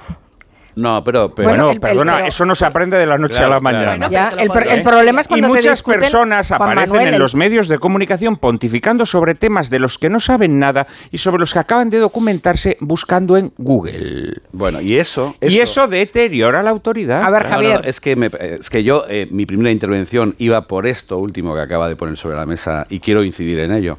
[0.75, 4.29] No, pero, bueno, perdona, eso no se aprende de la noche a la mañana.
[4.37, 9.35] el, problema es cuando y muchas personas aparecen en los medios de comunicación pontificando sobre
[9.35, 13.37] temas de los que no saben nada y sobre los que acaban de documentarse buscando
[13.37, 14.41] en Google.
[14.51, 17.23] Bueno, y eso, y eso deteriora la autoridad.
[17.23, 21.17] A ver, Javier, es que es que yo eh, mi primera intervención iba por esto
[21.17, 23.97] último que acaba de poner sobre la mesa y quiero incidir en ello.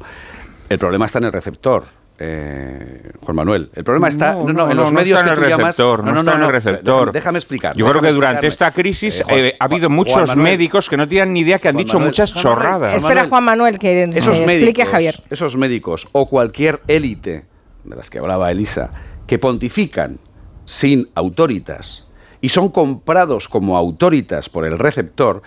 [0.69, 1.85] El problema está en el receptor
[2.17, 3.69] eh, Juan Manuel.
[3.75, 6.43] El problema está no, no, en los medios que tú receptor, llamas, no, está en
[6.43, 7.11] el receptor.
[7.11, 7.75] Déjame, explicar.
[7.75, 11.33] Yo creo que durante esta crisis eh, eh, ha habido muchos médicos que no tienen
[11.33, 12.95] ni idea que han dicho muchas chorradas.
[12.95, 15.21] Espera Juan Manuel que esos explique a Javier.
[15.29, 17.45] Esos médicos o cualquier élite
[17.83, 18.89] de las que hablaba Elisa
[19.27, 20.19] que pontifican
[20.63, 22.05] sin autoritas
[22.39, 25.41] y son comprados como autoritas por el receptor.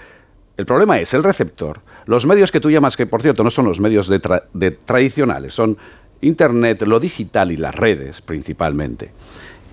[0.57, 1.81] El problema es el receptor.
[2.07, 5.79] Los medios que tú llamas, que por cierto no son los medios de tradicionales, son
[6.21, 9.13] Internet, lo digital y las redes principalmente.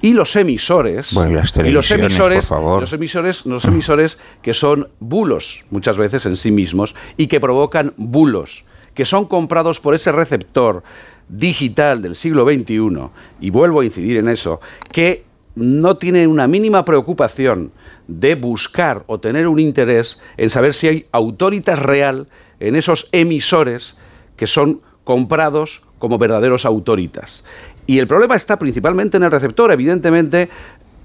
[0.02, 6.26] Y los emisores, y los emisores, los emisores, los emisores que son bulos muchas veces
[6.26, 10.84] en sí mismos y que provocan bulos, que son comprados por ese receptor
[11.28, 14.60] digital del siglo XXI, y vuelvo a incidir en eso,
[14.92, 15.24] que
[15.56, 17.72] no tiene una mínima preocupación
[18.08, 22.28] de buscar o tener un interés en saber si hay autoritas real
[22.60, 23.96] en esos emisores
[24.36, 27.44] que son comprados como verdaderos autoritas.
[27.88, 30.50] Y el problema está principalmente en el receptor, evidentemente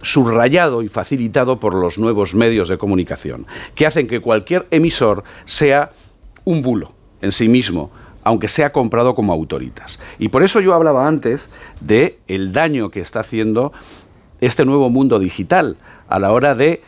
[0.02, 5.92] subrayado y facilitado por los nuevos medios de comunicación, que hacen que cualquier emisor sea
[6.44, 7.90] un bulo en sí mismo,
[8.22, 10.00] aunque sea comprado como autoritas.
[10.18, 11.50] Y por eso yo hablaba antes
[11.80, 13.72] de el daño que está haciendo
[14.40, 15.76] este nuevo mundo digital
[16.08, 16.82] a la hora de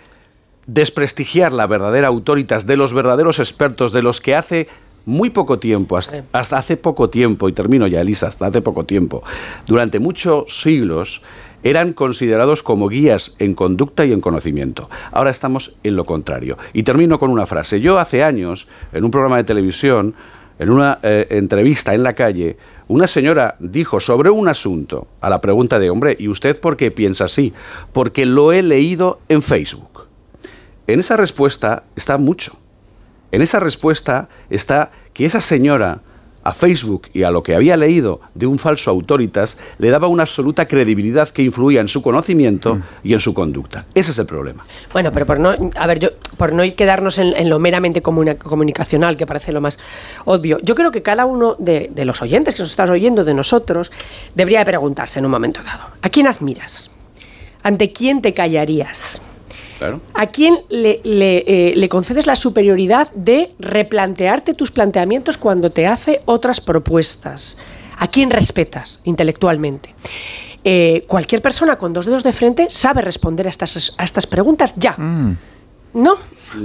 [0.66, 4.68] desprestigiar la verdadera autoritas de los verdaderos expertos de los que hace
[5.06, 6.22] muy poco tiempo, hasta,
[6.56, 9.22] hace poco tiempo, y termino ya, Elisa, hasta hace poco tiempo,
[9.66, 11.22] durante muchos siglos,
[11.62, 14.90] eran considerados como guías en conducta y en conocimiento.
[15.12, 16.58] Ahora estamos en lo contrario.
[16.72, 17.80] Y termino con una frase.
[17.80, 20.14] Yo hace años, en un programa de televisión,
[20.58, 22.56] en una eh, entrevista en la calle,
[22.88, 26.90] una señora dijo sobre un asunto, a la pregunta de, hombre, ¿y usted por qué
[26.90, 27.52] piensa así?
[27.92, 30.06] Porque lo he leído en Facebook.
[30.86, 32.56] En esa respuesta está mucho.
[33.32, 36.00] En esa respuesta está que esa señora
[36.44, 40.24] a Facebook y a lo que había leído de un falso autoritas le daba una
[40.24, 42.82] absoluta credibilidad que influía en su conocimiento mm.
[43.04, 43.84] y en su conducta.
[43.94, 44.64] Ese es el problema.
[44.92, 49.26] Bueno, pero por no, a ver, yo, por no quedarnos en, lo meramente comunicacional, que
[49.26, 49.78] parece lo más
[50.24, 53.34] obvio, yo creo que cada uno de, de los oyentes que nos están oyendo, de
[53.34, 53.92] nosotros,
[54.34, 56.90] debería preguntarse en un momento dado, ¿a quién admiras?
[57.62, 59.22] ¿Ante quién te callarías?
[60.14, 66.60] ¿A quién eh, le, concedes la superioridad de replantearte tus planteamientos cuando te hace otras
[66.60, 67.58] propuestas?
[67.98, 69.94] ¿A quién respetas intelectualmente?
[70.64, 74.74] Eh, cualquier persona con dos dedos de frente sabe responder a estas, a estas preguntas
[74.76, 74.94] ya.
[74.96, 75.36] Mm.
[75.94, 76.16] ¿No?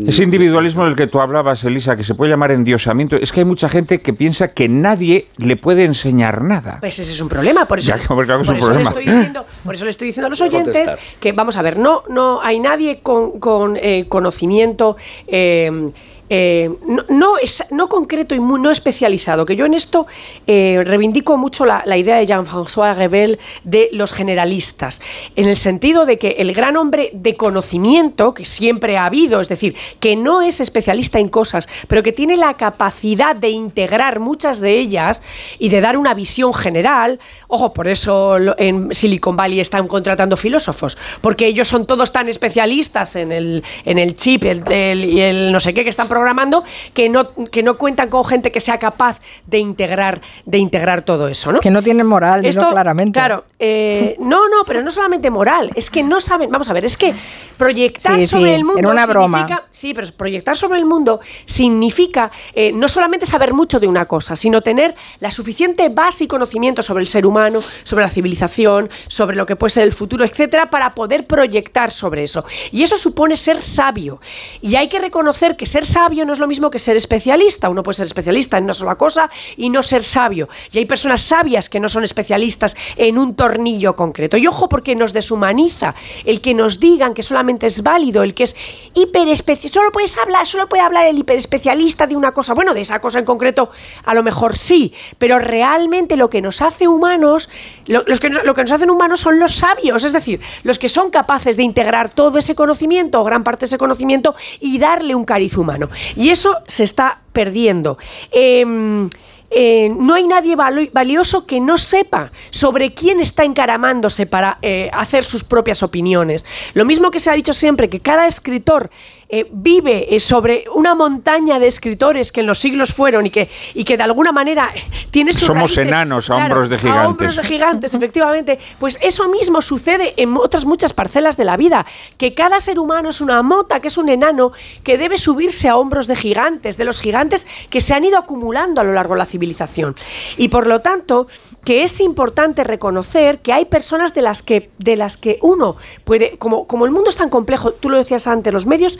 [0.05, 3.45] Ese individualismo del que tú hablabas, Elisa, que se puede llamar endiosamiento, es que hay
[3.45, 6.79] mucha gente que piensa que nadie le puede enseñar nada.
[6.81, 9.91] Pues ese es un problema, por eso, por, eso Le estoy diciendo, por eso le
[9.91, 13.77] estoy diciendo a los oyentes que, vamos a ver, no, no hay nadie con, con
[13.77, 14.97] eh, conocimiento.
[15.27, 15.91] Eh,
[16.29, 16.69] eh,
[17.09, 20.07] no, es, no concreto y no especializado, que yo en esto
[20.45, 25.01] eh, reivindico mucho la, idea de Jean-François Rebel de los generalistas,
[25.35, 29.47] en el sentido de que el gran hombre de conocimiento que siempre ha habido, es
[29.47, 34.59] decir, que no es especialista en cosas, pero que tiene la capacidad de integrar muchas
[34.59, 35.21] de ellas
[35.59, 40.97] y de dar una visión general, ojo, por eso en Silicon Valley están contratando filósofos,
[41.21, 45.73] porque ellos son todos tan especialistas en el, en el chip y el no sé
[45.73, 49.59] qué que están programando que no, que no cuentan con gente que sea capaz de
[49.59, 51.59] integrar, de integrar todo eso, ¿no?
[51.59, 53.13] Que no tienen moral, Esto, claramente.
[53.13, 56.85] Claro, eh, no, no, pero no solamente moral, es que no saben, vamos a ver,
[56.85, 57.13] es que
[57.57, 59.39] proyectar sobre el mundo una broma.
[59.39, 64.05] significa, sí, pero proyectar sobre el mundo significa eh, no solamente saber mucho de una
[64.05, 68.89] cosa, sino tener la suficiente base y conocimiento sobre el ser humano, sobre la civilización,
[69.07, 72.43] sobre lo que puede ser el futuro, etcétera, para poder proyectar sobre eso.
[72.71, 74.19] Y eso supone ser sabio.
[74.61, 77.69] Y hay que reconocer que ser sabio no es lo mismo que ser especialista.
[77.69, 80.47] Uno puede ser especialista en una sola cosa y no ser sabio.
[80.71, 84.37] Y hay personas sabias que no son especialistas en un tornillo concreto.
[84.37, 88.43] Y ojo porque nos deshumaniza el que nos digan que solamente es válido, el que
[88.43, 88.55] es
[88.93, 89.79] hiperespecialista.
[89.79, 92.53] Solo puedes hablar, solo puede hablar el hiperespecialista de una cosa.
[92.53, 93.69] Bueno, de esa cosa en concreto
[94.05, 97.49] a lo mejor sí, pero realmente lo que nos hace humanos,
[97.85, 100.89] lo, los que, lo que nos hacen humanos son los sabios, es decir, los que
[100.89, 105.15] son capaces de integrar todo ese conocimiento o gran parte de ese conocimiento y darle
[105.15, 105.89] un cariz humano.
[106.15, 107.97] Y eso se está perdiendo.
[108.31, 109.09] Em,
[109.49, 115.23] eh, no hay nadie valioso que no sepa sobre quién está encaramándose para eh, hacer
[115.23, 116.45] sus propias opiniones.
[116.73, 118.89] Lo mismo que se ha dicho siempre, que cada escritor
[119.29, 123.49] eh, vive eh, sobre una montaña de escritores que en los siglos fueron y que,
[123.73, 124.71] y que de alguna manera
[125.11, 127.03] tiene sus Somos enanos a hombros de gigantes.
[127.03, 128.57] A hombros de gigantes, efectivamente.
[128.79, 131.85] Pues eso mismo sucede en otras muchas parcelas de la vida,
[132.17, 135.75] que cada ser humano es una mota, que es un enano, que debe subirse a
[135.75, 139.19] hombros de gigantes, de los gigantes que se han ido acumulando a lo largo de
[139.19, 139.93] la civilización.
[140.37, 141.27] Y por lo tanto,
[141.67, 145.75] que es importante reconocer que hay personas de las que, de las que uno
[146.05, 148.97] puede, como, como el mundo es tan complejo, tú lo decías antes, los medios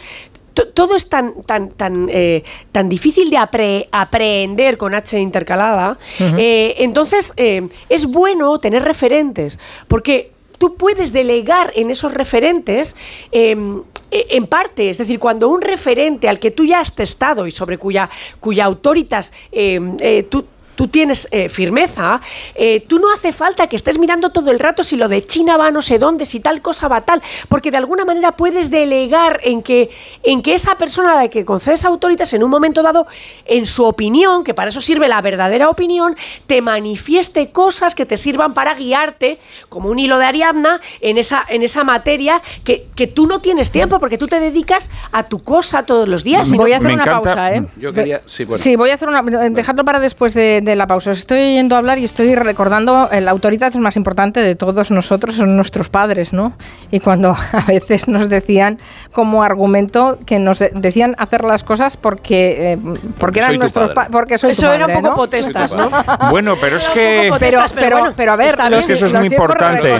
[0.73, 5.97] todo es tan, tan, tan, eh, tan difícil de aprender con H intercalada.
[6.19, 12.97] Eh, entonces, eh, es bueno tener referentes, porque tú puedes delegar en esos referentes
[13.31, 17.47] em, e, en parte, es decir, cuando un referente al que tú ya has testado
[17.47, 18.09] y sobre cuya,
[18.41, 19.95] cuya autoritas em,
[20.27, 20.43] tú
[20.77, 22.21] tú tienes eh, firmeza,
[22.55, 25.57] eh, tú no hace falta que estés mirando todo el rato si lo de China
[25.57, 29.41] va no sé dónde, si tal cosa va tal, porque de alguna manera puedes delegar
[29.43, 29.89] en que,
[30.23, 33.07] en que esa persona a la que concedes autoritas en un momento dado,
[33.45, 38.15] en su opinión, que para eso sirve la verdadera opinión, te manifieste cosas que te
[38.15, 43.07] sirvan para guiarte, como un hilo de Ariadna, en esa, en esa materia que, que
[43.07, 46.51] tú no tienes tiempo, porque tú te dedicas a tu cosa todos los días.
[46.51, 47.65] Voy a hacer una pausa, ¿eh?
[47.77, 49.23] Yo quería, sí, sí, voy a hacer una.
[49.49, 51.11] Dejadlo para después de de la pausa.
[51.11, 54.91] Os estoy yendo a hablar y estoy recordando, la autoridad es más importante de todos
[54.91, 56.53] nosotros, son nuestros padres, ¿no?
[56.91, 58.77] Y cuando a veces nos decían
[59.11, 62.77] como argumento que nos decían hacer las cosas porque, eh,
[63.17, 64.11] porque, eran nuestros padres.
[64.11, 65.89] Porque soy Eso era un poco potestas, ¿no?
[66.29, 67.31] Bueno, pero es que...
[67.39, 69.99] Pero, pero, pero, a ver, es que eso es muy importante.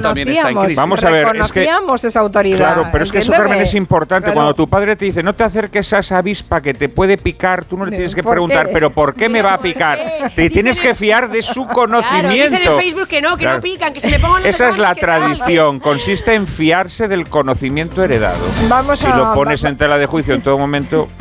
[0.76, 1.68] Vamos a ver, es que...
[2.04, 2.58] esa autoridad.
[2.58, 4.32] Claro, pero es que eso, Carmen, es importante.
[4.34, 7.66] Cuando tu padre te dice, no te acerques a esa avispa que te puede picar,
[7.66, 10.00] tú no le tienes que preguntar, pero ¿por qué me va a picar?
[10.36, 12.58] Te tienes que fiar de su conocimiento.
[12.58, 14.96] Claro, en Facebook que no, que no pican, que se le pongan Esa es la
[14.96, 18.40] tradición, consiste en fiarse del conocimiento heredado.
[18.68, 21.10] Vamos si lo pones en tela de juicio en todo momento.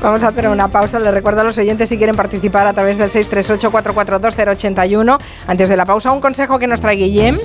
[0.00, 1.00] Vamos a hacer una pausa.
[1.00, 5.18] Les recuerdo a los oyentes si quieren participar a través del 638-442-081.
[5.46, 7.36] Antes de la pausa, un consejo que nos trae Guillem,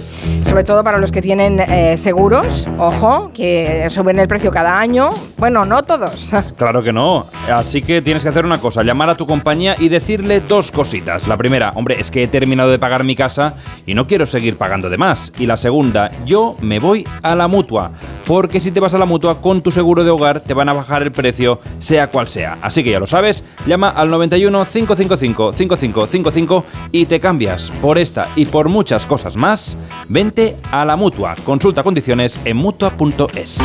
[0.48, 2.70] sobre todo para los que tienen eh, seguros.
[2.78, 5.10] Ojo, que suben el precio cada año.
[5.38, 6.32] Bueno, no todos.
[6.58, 7.26] Claro que no.
[7.52, 11.28] Así que tienes que hacer una cosa, llamar a tu compañía y decirle dos cositas.
[11.34, 13.56] La primera, hombre, es que he terminado de pagar mi casa
[13.88, 15.34] y no quiero seguir pagando de más.
[15.40, 17.92] Y la segunda, yo me voy a la mutua.
[18.28, 20.74] Porque si te vas a la mutua con tu seguro de hogar te van a
[20.74, 22.60] bajar el precio, sea cual sea.
[22.62, 28.30] Así que ya lo sabes, llama al 91 555 5555 y te cambias por esta
[28.36, 29.76] y por muchas cosas más.
[30.08, 31.36] Vente a la mutua.
[31.44, 33.60] Consulta condiciones en mutua.es.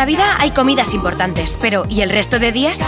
[0.00, 2.80] Navidad hay comidas importantes, pero ¿y el resto de días?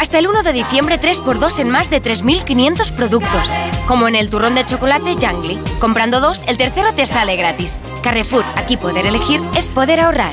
[0.00, 3.50] Hasta el 1 de diciembre 3x2 en más de 3.500 productos.
[3.86, 5.58] Como en el turrón de chocolate Jangly.
[5.80, 7.78] Comprando dos, el tercero te sale gratis.
[8.02, 10.32] Carrefour, aquí poder elegir es poder ahorrar.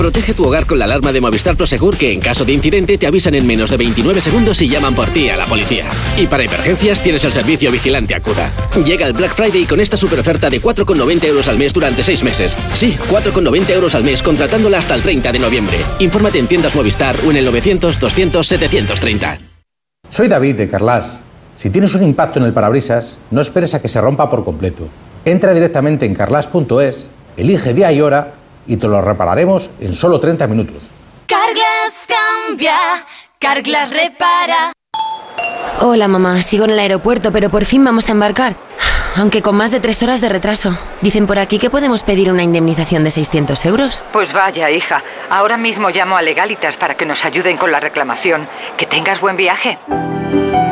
[0.00, 3.06] Protege tu hogar con la alarma de Movistar Prosegur que en caso de incidente te
[3.06, 5.84] avisan en menos de 29 segundos y llaman por ti a la policía.
[6.16, 8.50] Y para emergencias tienes el servicio Vigilante Acuda.
[8.82, 12.24] Llega el Black Friday con esta super oferta de 4,90 euros al mes durante 6
[12.24, 12.56] meses.
[12.72, 15.80] Sí, 4,90 euros al mes contratándola hasta el 30 de noviembre.
[15.98, 19.38] Infórmate en tiendas Movistar o en el 900 200 730.
[20.08, 21.24] Soy David de Carlas.
[21.54, 24.88] Si tienes un impacto en el parabrisas, no esperes a que se rompa por completo.
[25.26, 30.46] Entra directamente en carlas.es, elige día y hora y te lo repararemos en solo 30
[30.46, 30.90] minutos.
[31.26, 32.76] Carglass cambia,
[33.38, 34.72] Carglass repara.
[35.80, 38.56] Hola mamá, sigo en el aeropuerto, pero por fin vamos a embarcar.
[39.16, 40.76] Aunque con más de tres horas de retraso.
[41.00, 44.04] Dicen por aquí que podemos pedir una indemnización de 600 euros.
[44.12, 45.02] Pues vaya, hija.
[45.28, 48.46] Ahora mismo llamo a Legalitas para que nos ayuden con la reclamación.
[48.76, 49.78] Que tengas buen viaje.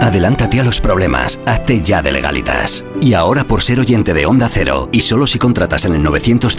[0.01, 2.85] Adelántate a los problemas, hazte ya de legalitas.
[3.03, 6.57] Y ahora por ser oyente de Onda Cero, y solo si contratas en el 900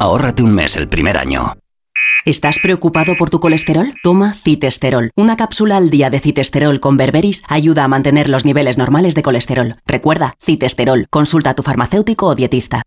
[0.00, 1.54] ahórrate un mes el primer año.
[2.24, 3.94] ¿Estás preocupado por tu colesterol?
[4.04, 5.10] Toma citesterol.
[5.16, 9.22] Una cápsula al día de citesterol con berberis ayuda a mantener los niveles normales de
[9.22, 9.76] colesterol.
[9.86, 11.08] Recuerda, citesterol.
[11.10, 12.82] Consulta a tu farmacéutico o dietista.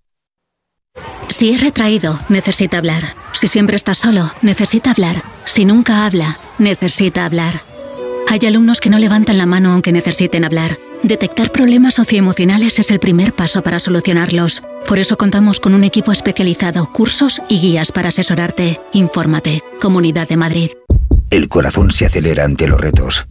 [1.28, 3.16] Si es retraído, necesita hablar.
[3.34, 5.24] Si siempre está solo, necesita hablar.
[5.44, 7.64] Si nunca habla, necesita hablar.
[8.30, 10.78] Hay alumnos que no levantan la mano aunque necesiten hablar.
[11.06, 14.64] Detectar problemas socioemocionales es el primer paso para solucionarlos.
[14.88, 18.80] Por eso contamos con un equipo especializado, cursos y guías para asesorarte.
[18.92, 19.62] Infórmate.
[19.80, 20.72] Comunidad de Madrid.
[21.30, 23.28] El corazón se acelera ante los retos,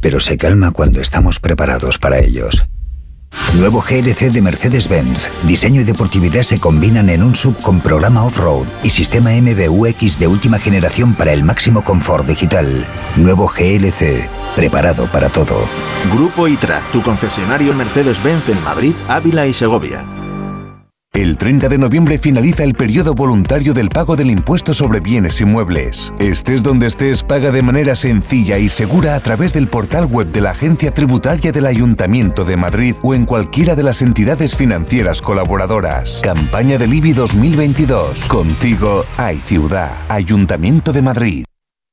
[0.00, 2.66] pero se calma cuando estamos preparados para ellos.
[3.58, 5.28] Nuevo GLC de Mercedes-Benz.
[5.42, 10.26] Diseño y deportividad se combinan en un sub con programa off-road y sistema MBUX de
[10.28, 12.86] última generación para el máximo confort digital.
[13.16, 14.28] Nuevo GLC.
[14.54, 15.60] Preparado para todo.
[16.14, 20.04] Grupo ITRA, tu concesionario Mercedes-Benz en Madrid, Ávila y Segovia.
[21.12, 26.12] El 30 de noviembre finaliza el periodo voluntario del pago del impuesto sobre bienes inmuebles.
[26.20, 30.40] Estés donde estés, paga de manera sencilla y segura a través del portal web de
[30.40, 36.20] la Agencia Tributaria del Ayuntamiento de Madrid o en cualquiera de las entidades financieras colaboradoras.
[36.22, 38.20] Campaña del IBI 2022.
[38.26, 39.90] Contigo hay ciudad.
[40.08, 41.49] Ayuntamiento de Madrid.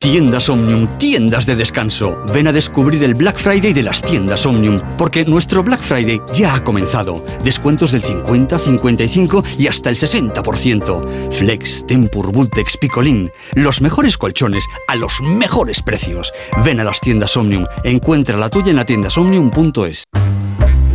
[0.09, 2.17] Tiendas Omnium, tiendas de descanso.
[2.33, 6.55] Ven a descubrir el Black Friday de las tiendas Omnium, porque nuestro Black Friday ya
[6.55, 7.25] ha comenzado.
[7.43, 11.29] Descuentos del 50, 55 y hasta el 60%.
[11.29, 13.29] Flex, Tempur, Vultex, Picolín.
[13.55, 16.31] Los mejores colchones a los mejores precios.
[16.63, 17.65] Ven a las tiendas Omnium.
[17.83, 20.05] Encuentra la tuya en la tiendasomnium.es.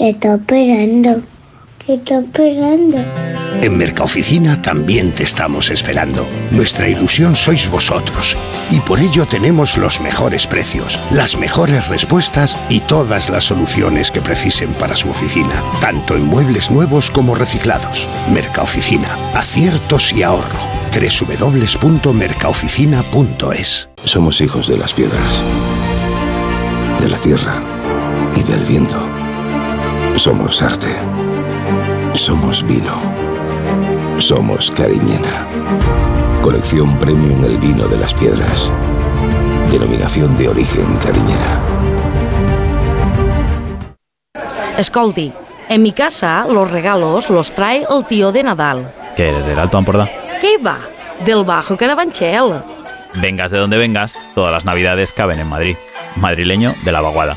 [0.00, 1.22] ¿Qué está esperando?
[1.84, 2.96] ¿Qué está esperando?
[3.60, 6.26] En Mercaoficina también te estamos esperando.
[6.52, 8.34] Nuestra ilusión sois vosotros.
[8.70, 14.22] Y por ello tenemos los mejores precios, las mejores respuestas y todas las soluciones que
[14.22, 18.08] precisen para su oficina, tanto en muebles nuevos como reciclados.
[18.32, 20.60] Mercaoficina, aciertos y ahorro.
[20.94, 25.42] www.mercaoficina.es Somos hijos de las piedras,
[27.02, 27.62] de la tierra
[28.34, 29.19] y del viento.
[30.16, 30.88] Somos arte.
[32.12, 33.00] Somos vino.
[34.18, 35.46] Somos Cariñena.
[36.42, 38.70] Colección Premium El Vino de las Piedras.
[39.70, 41.58] Denominación de origen Cariñena.
[44.76, 45.32] Escolti,
[45.68, 48.92] en mi casa los regalos los trae el tío de Nadal.
[49.16, 50.10] ¿Qué eres, del Alto Ampordá?
[50.40, 50.78] ¿Qué va?
[51.24, 52.62] Del Bajo Carabanchel.
[53.14, 55.76] Vengas de donde vengas, todas las navidades caben en Madrid.
[56.16, 57.36] Madrileño de la vaguada.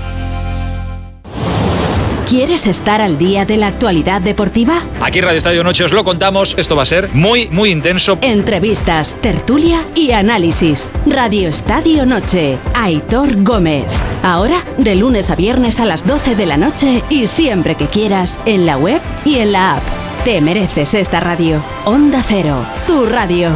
[2.27, 4.81] ¿Quieres estar al día de la actualidad deportiva?
[5.01, 8.17] Aquí en Radio Estadio Noche os lo contamos, esto va a ser muy, muy intenso.
[8.21, 10.93] Entrevistas, tertulia y análisis.
[11.05, 13.87] Radio Estadio Noche, Aitor Gómez.
[14.23, 18.39] Ahora, de lunes a viernes a las 12 de la noche y siempre que quieras,
[18.45, 19.83] en la web y en la app.
[20.23, 21.61] Te mereces esta radio.
[21.85, 23.49] Onda Cero, tu radio.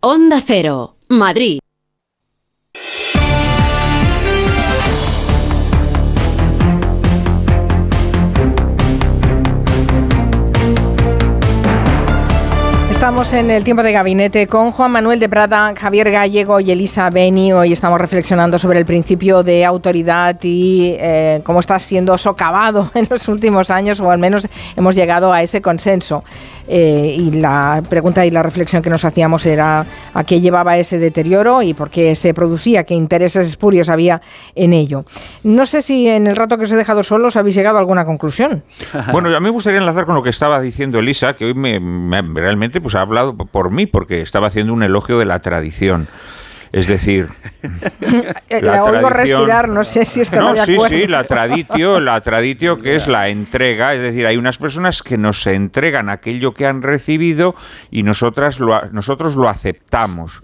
[0.00, 1.60] Onda Cero, Madrid.
[13.08, 17.08] Estamos en el tiempo de gabinete con Juan Manuel de Prada, Javier Gallego y Elisa
[17.08, 17.54] Beni.
[17.54, 23.06] Hoy estamos reflexionando sobre el principio de autoridad y eh, cómo está siendo socavado en
[23.08, 24.46] los últimos años, o al menos
[24.76, 26.22] hemos llegado a ese consenso.
[26.70, 30.98] Eh, y la pregunta y la reflexión que nos hacíamos era a qué llevaba ese
[30.98, 34.20] deterioro y por qué se producía, qué intereses espurios había
[34.54, 35.06] en ello.
[35.44, 38.04] No sé si en el rato que os he dejado solos habéis llegado a alguna
[38.04, 38.62] conclusión.
[39.12, 41.80] Bueno, a mí me gustaría enlazar con lo que estaba diciendo Elisa, que hoy me,
[41.80, 46.08] me- realmente pues, ha hablado por mí, porque estaba haciendo un elogio de la tradición.
[46.70, 47.28] Es decir,
[48.50, 50.96] La la oigo tradición- respirar, no sé si estará no, de sí, acuerdo.
[50.98, 55.16] sí, la traditio, la traditio que es la entrega, es decir, hay unas personas que
[55.16, 57.54] nos entregan aquello que han recibido
[57.90, 60.42] y nosotras lo, a- nosotros lo aceptamos.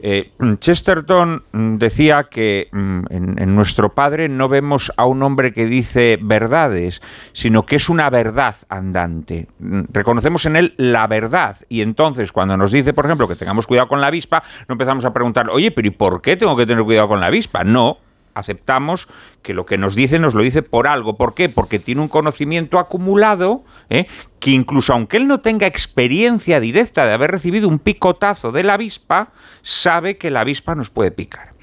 [0.00, 5.66] Eh, Chesterton decía que mm, en, en nuestro padre no vemos a un hombre que
[5.66, 7.02] dice verdades,
[7.32, 9.48] sino que es una verdad andante.
[9.58, 13.66] Mm, Reconocemos en él la verdad y entonces cuando nos dice, por ejemplo, que tengamos
[13.66, 16.66] cuidado con la avispa, no empezamos a preguntar, oye, pero ¿y por qué tengo que
[16.66, 17.64] tener cuidado con la avispa?
[17.64, 17.98] No,
[18.36, 19.08] aceptamos
[19.42, 21.16] que lo que nos dice nos lo dice por algo.
[21.16, 21.48] ¿Por qué?
[21.48, 24.06] Porque tiene un conocimiento acumulado ¿eh?
[24.38, 28.74] que incluso aunque él no tenga experiencia directa de haber recibido un picotazo de la
[28.74, 29.32] avispa,
[29.62, 31.54] sabe que la avispa nos puede picar.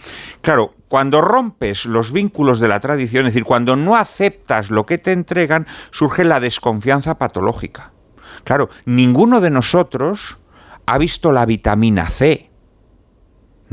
[0.41, 4.97] Claro, cuando rompes los vínculos de la tradición, es decir, cuando no aceptas lo que
[4.97, 7.93] te entregan, surge la desconfianza patológica.
[8.43, 10.39] Claro, ninguno de nosotros
[10.85, 12.49] ha visto la vitamina C.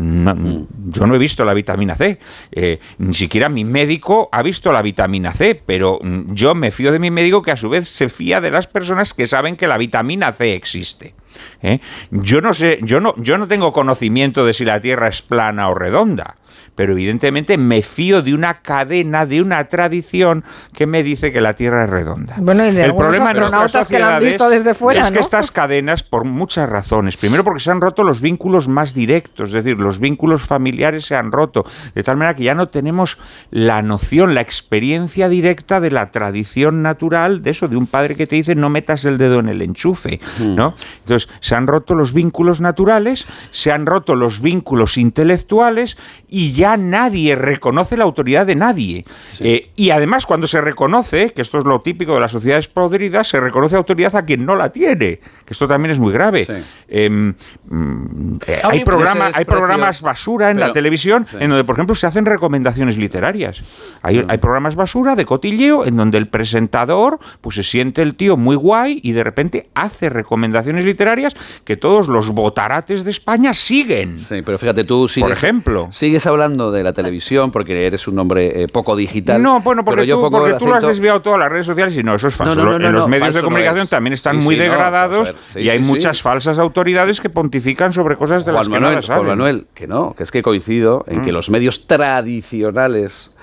[0.00, 2.18] No, yo no he visto la vitamina C.
[2.52, 6.90] Eh, ni siquiera mi médico ha visto la vitamina C, pero mm, yo me fío
[6.90, 9.68] de mi médico que a su vez se fía de las personas que saben que
[9.68, 11.14] la vitamina C existe.
[11.60, 11.80] ¿eh?
[12.10, 15.68] Yo no sé, yo no, yo no tengo conocimiento de si la Tierra es plana
[15.68, 16.36] o redonda.
[16.80, 21.52] Pero evidentemente me fío de una cadena, de una tradición que me dice que la
[21.52, 22.36] Tierra es redonda.
[22.38, 25.50] Bueno, y de el problema de nuestras que han visto desde fuera, es que estas
[25.50, 29.78] cadenas, por muchas razones, primero porque se han roto los vínculos más directos, es decir,
[29.78, 31.64] los vínculos familiares se han roto,
[31.94, 33.18] de tal manera que ya no tenemos
[33.50, 38.26] la noción, la experiencia directa de la tradición natural de eso, de un padre que
[38.26, 40.54] te dice no metas el dedo en el enchufe, hmm.
[40.54, 40.72] ¿no?
[41.00, 46.69] Entonces, se han roto los vínculos naturales, se han roto los vínculos intelectuales y ya
[46.76, 49.04] nadie reconoce la autoridad de nadie.
[49.40, 53.28] Eh, y además, cuando se reconoce, que esto es lo típico de las sociedades podridas,
[53.28, 56.46] se reconoce autoridad a quien no la tiene, que esto también es muy grave.
[56.88, 57.34] Em,
[57.68, 62.06] mm, eh, hay, programas, hay programas basura en la televisión en donde, por ejemplo, se
[62.06, 63.62] hacen recomendaciones literarias.
[64.02, 64.30] Hay, mm.
[64.30, 68.56] hay programas basura de cotilleo en donde el presentador pues se siente el tío muy
[68.56, 74.20] guay y de repente hace recomendaciones literarias que todos los botarates de España siguen.
[74.20, 75.88] Sí, pero fíjate, tú sigues, por ejemplo.
[75.92, 79.40] sigues hablando de la televisión porque eres un hombre eh, poco digital.
[79.40, 82.14] No, bueno, porque, tú, porque tú lo has desviado todas las redes sociales y no,
[82.14, 82.60] eso es falso.
[82.76, 87.30] en los medios de comunicación también están muy degradados y hay muchas falsas autoridades que
[87.30, 89.24] pontifican sobre cosas de las que no saben.
[89.24, 91.34] Juan Manuel, que no, que es que coincido en que mm.
[91.34, 93.34] los medios tradicionales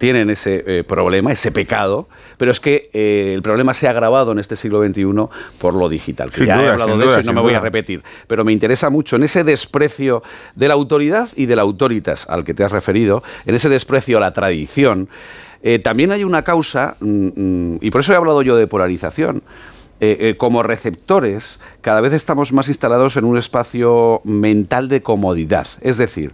[0.00, 4.32] tienen ese eh, problema, ese pecado, pero es que eh, el problema se ha agravado
[4.32, 5.04] en este siglo XXI
[5.58, 6.30] por lo digital.
[6.30, 8.88] Que ya he hablado de eso y no me voy a repetir, pero me interesa
[8.88, 10.22] mucho en ese desprecio
[10.54, 14.16] de la autoridad y de la autoritas al que te has referido, en ese desprecio
[14.16, 15.10] a la tradición.
[15.62, 19.42] Eh, también hay una causa, mm, mm, y por eso he hablado yo de polarización.
[20.38, 25.66] como receptores, cada vez estamos más instalados en un espacio mental de comodidad.
[25.82, 26.32] Es decir,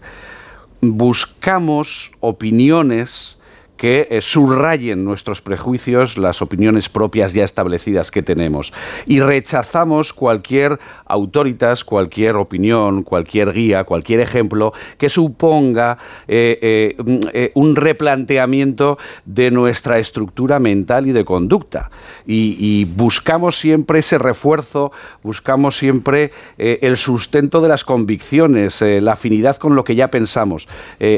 [0.80, 3.35] buscamos opiniones
[3.76, 8.72] que eh, subrayen nuestros prejuicios, las opiniones propias ya establecidas que tenemos.
[9.06, 16.96] Y rechazamos cualquier autoritas, cualquier opinión, cualquier guía, cualquier ejemplo que suponga eh,
[17.32, 21.90] eh, un replanteamiento de nuestra estructura mental y de conducta.
[22.26, 29.74] Y, buscamos siempre ese refuerzo, buscamos siempre el sustento de las convicciones, la afinidad con
[29.74, 30.68] lo que ya pensamos,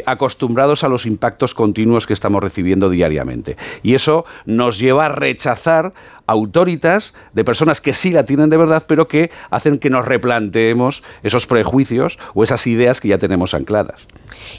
[0.06, 2.47] acostumbrados a los impactos continuos que estamos recibiendo
[2.90, 3.56] diariamente.
[3.82, 5.92] Y eso nos lleva a rechazar
[6.26, 11.02] autoritas de personas que sí la tienen de verdad, pero que hacen que nos replanteemos
[11.22, 14.06] esos prejuicios o esas ideas que ya tenemos ancladas.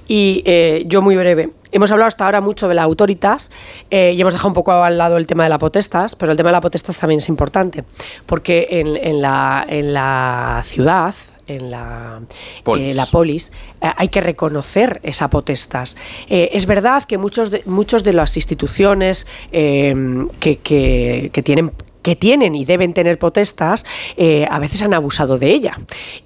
[0.07, 1.51] Y eh, yo muy breve.
[1.71, 3.51] Hemos hablado hasta ahora mucho de la autoritas
[3.91, 6.37] eh, y hemos dejado un poco al lado el tema de la potestas, pero el
[6.37, 7.83] tema de la potestas también es importante,
[8.25, 11.13] porque en, la, en la ciudad,
[11.49, 12.21] en la
[12.63, 15.97] polis, eh, la polis eh, hay que reconocer esa potestas.
[16.29, 21.71] Eh, es verdad que muchos de, muchos de las instituciones que, que, que tienen
[22.01, 23.85] que tienen y deben tener potestas,
[24.17, 25.77] eh, a veces han abusado de ella.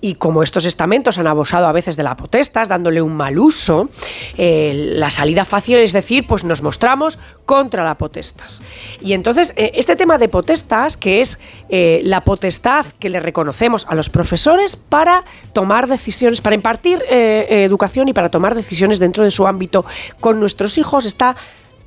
[0.01, 3.89] Y como estos estamentos han abusado a veces de la potestas, dándole un mal uso,
[4.37, 8.61] eh, la salida fácil es decir, pues nos mostramos contra la potestas.
[9.01, 13.95] Y entonces, eh, este tema de potestas, que es la potestad que le reconocemos a
[13.95, 19.47] los profesores para tomar decisiones, para impartir educación y para tomar decisiones dentro de su
[19.47, 19.83] ámbito
[20.19, 21.35] con nuestros hijos, está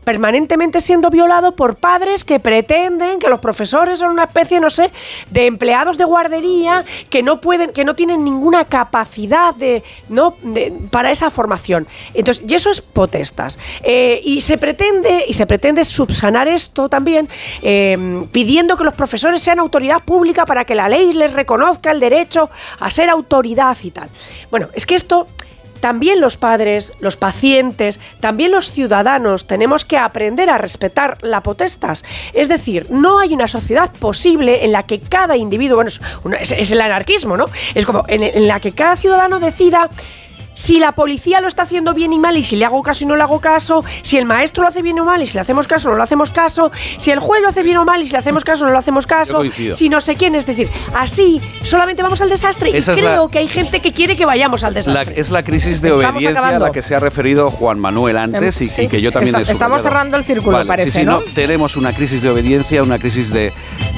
[0.06, 4.92] permanentemente siendo violado por padres que pretenden que los profesores son una especie, no sé,
[5.30, 10.36] de empleados de guardería que no pueden, que no tienen ninguna capacidad de, no,
[10.92, 11.88] para esa formación.
[12.14, 13.58] Entonces, y eso es potestas.
[13.82, 17.28] Eh, y se pretende, y se pretende subsanar esto también,
[17.62, 21.98] eh, pidiendo que los profesores sean autoridad pública para que la ley les reconozca el
[21.98, 22.48] derecho
[22.78, 24.08] a ser autoridad y tal.
[24.52, 25.26] Bueno, es que esto
[25.80, 32.04] también los padres, los pacientes, también los ciudadanos tenemos que aprender a respetar la potestas.
[32.32, 35.82] Es decir, no hay una sociedad posible en la que cada individuo,
[36.22, 37.46] bueno, es, el anarquismo, ¿no?
[37.74, 39.88] Es como en la que cada ciudadano decida
[40.56, 43.06] si la policía lo está haciendo bien y mal y si le hago caso y
[43.06, 45.40] no le hago caso, si el maestro lo hace bien o mal y si le
[45.40, 48.02] hacemos caso o no le hacemos caso, si el juez lo hace bien o mal
[48.02, 49.42] y si le hacemos caso o no le hacemos caso,
[49.72, 53.48] si no sé quién, es decir, así solamente vamos al desastre y creo que hay
[53.48, 55.20] gente que quiere que vayamos al desastre.
[55.20, 58.88] es la crisis de obediencia a la que se ha referido Juan Manuel antes y,
[58.88, 61.20] que yo también he Estamos cerrando el círculo, parece, sí, sí, ¿no?
[61.34, 63.52] Tenemos una crisis de obediencia, una crisis de,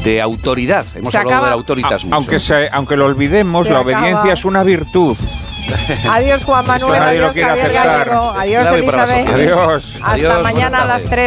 [0.04, 0.84] de autoridad.
[0.94, 2.38] Hemos hablado de autoritas Aunque,
[2.72, 5.16] aunque lo olvidemos, la obediencia es una virtud.
[6.10, 9.28] Adiós Juan Manuel, adiós Javier Gallego, adiós Elizabeth.
[9.28, 9.94] Adiós.
[10.02, 11.10] Hasta mañana a las 3.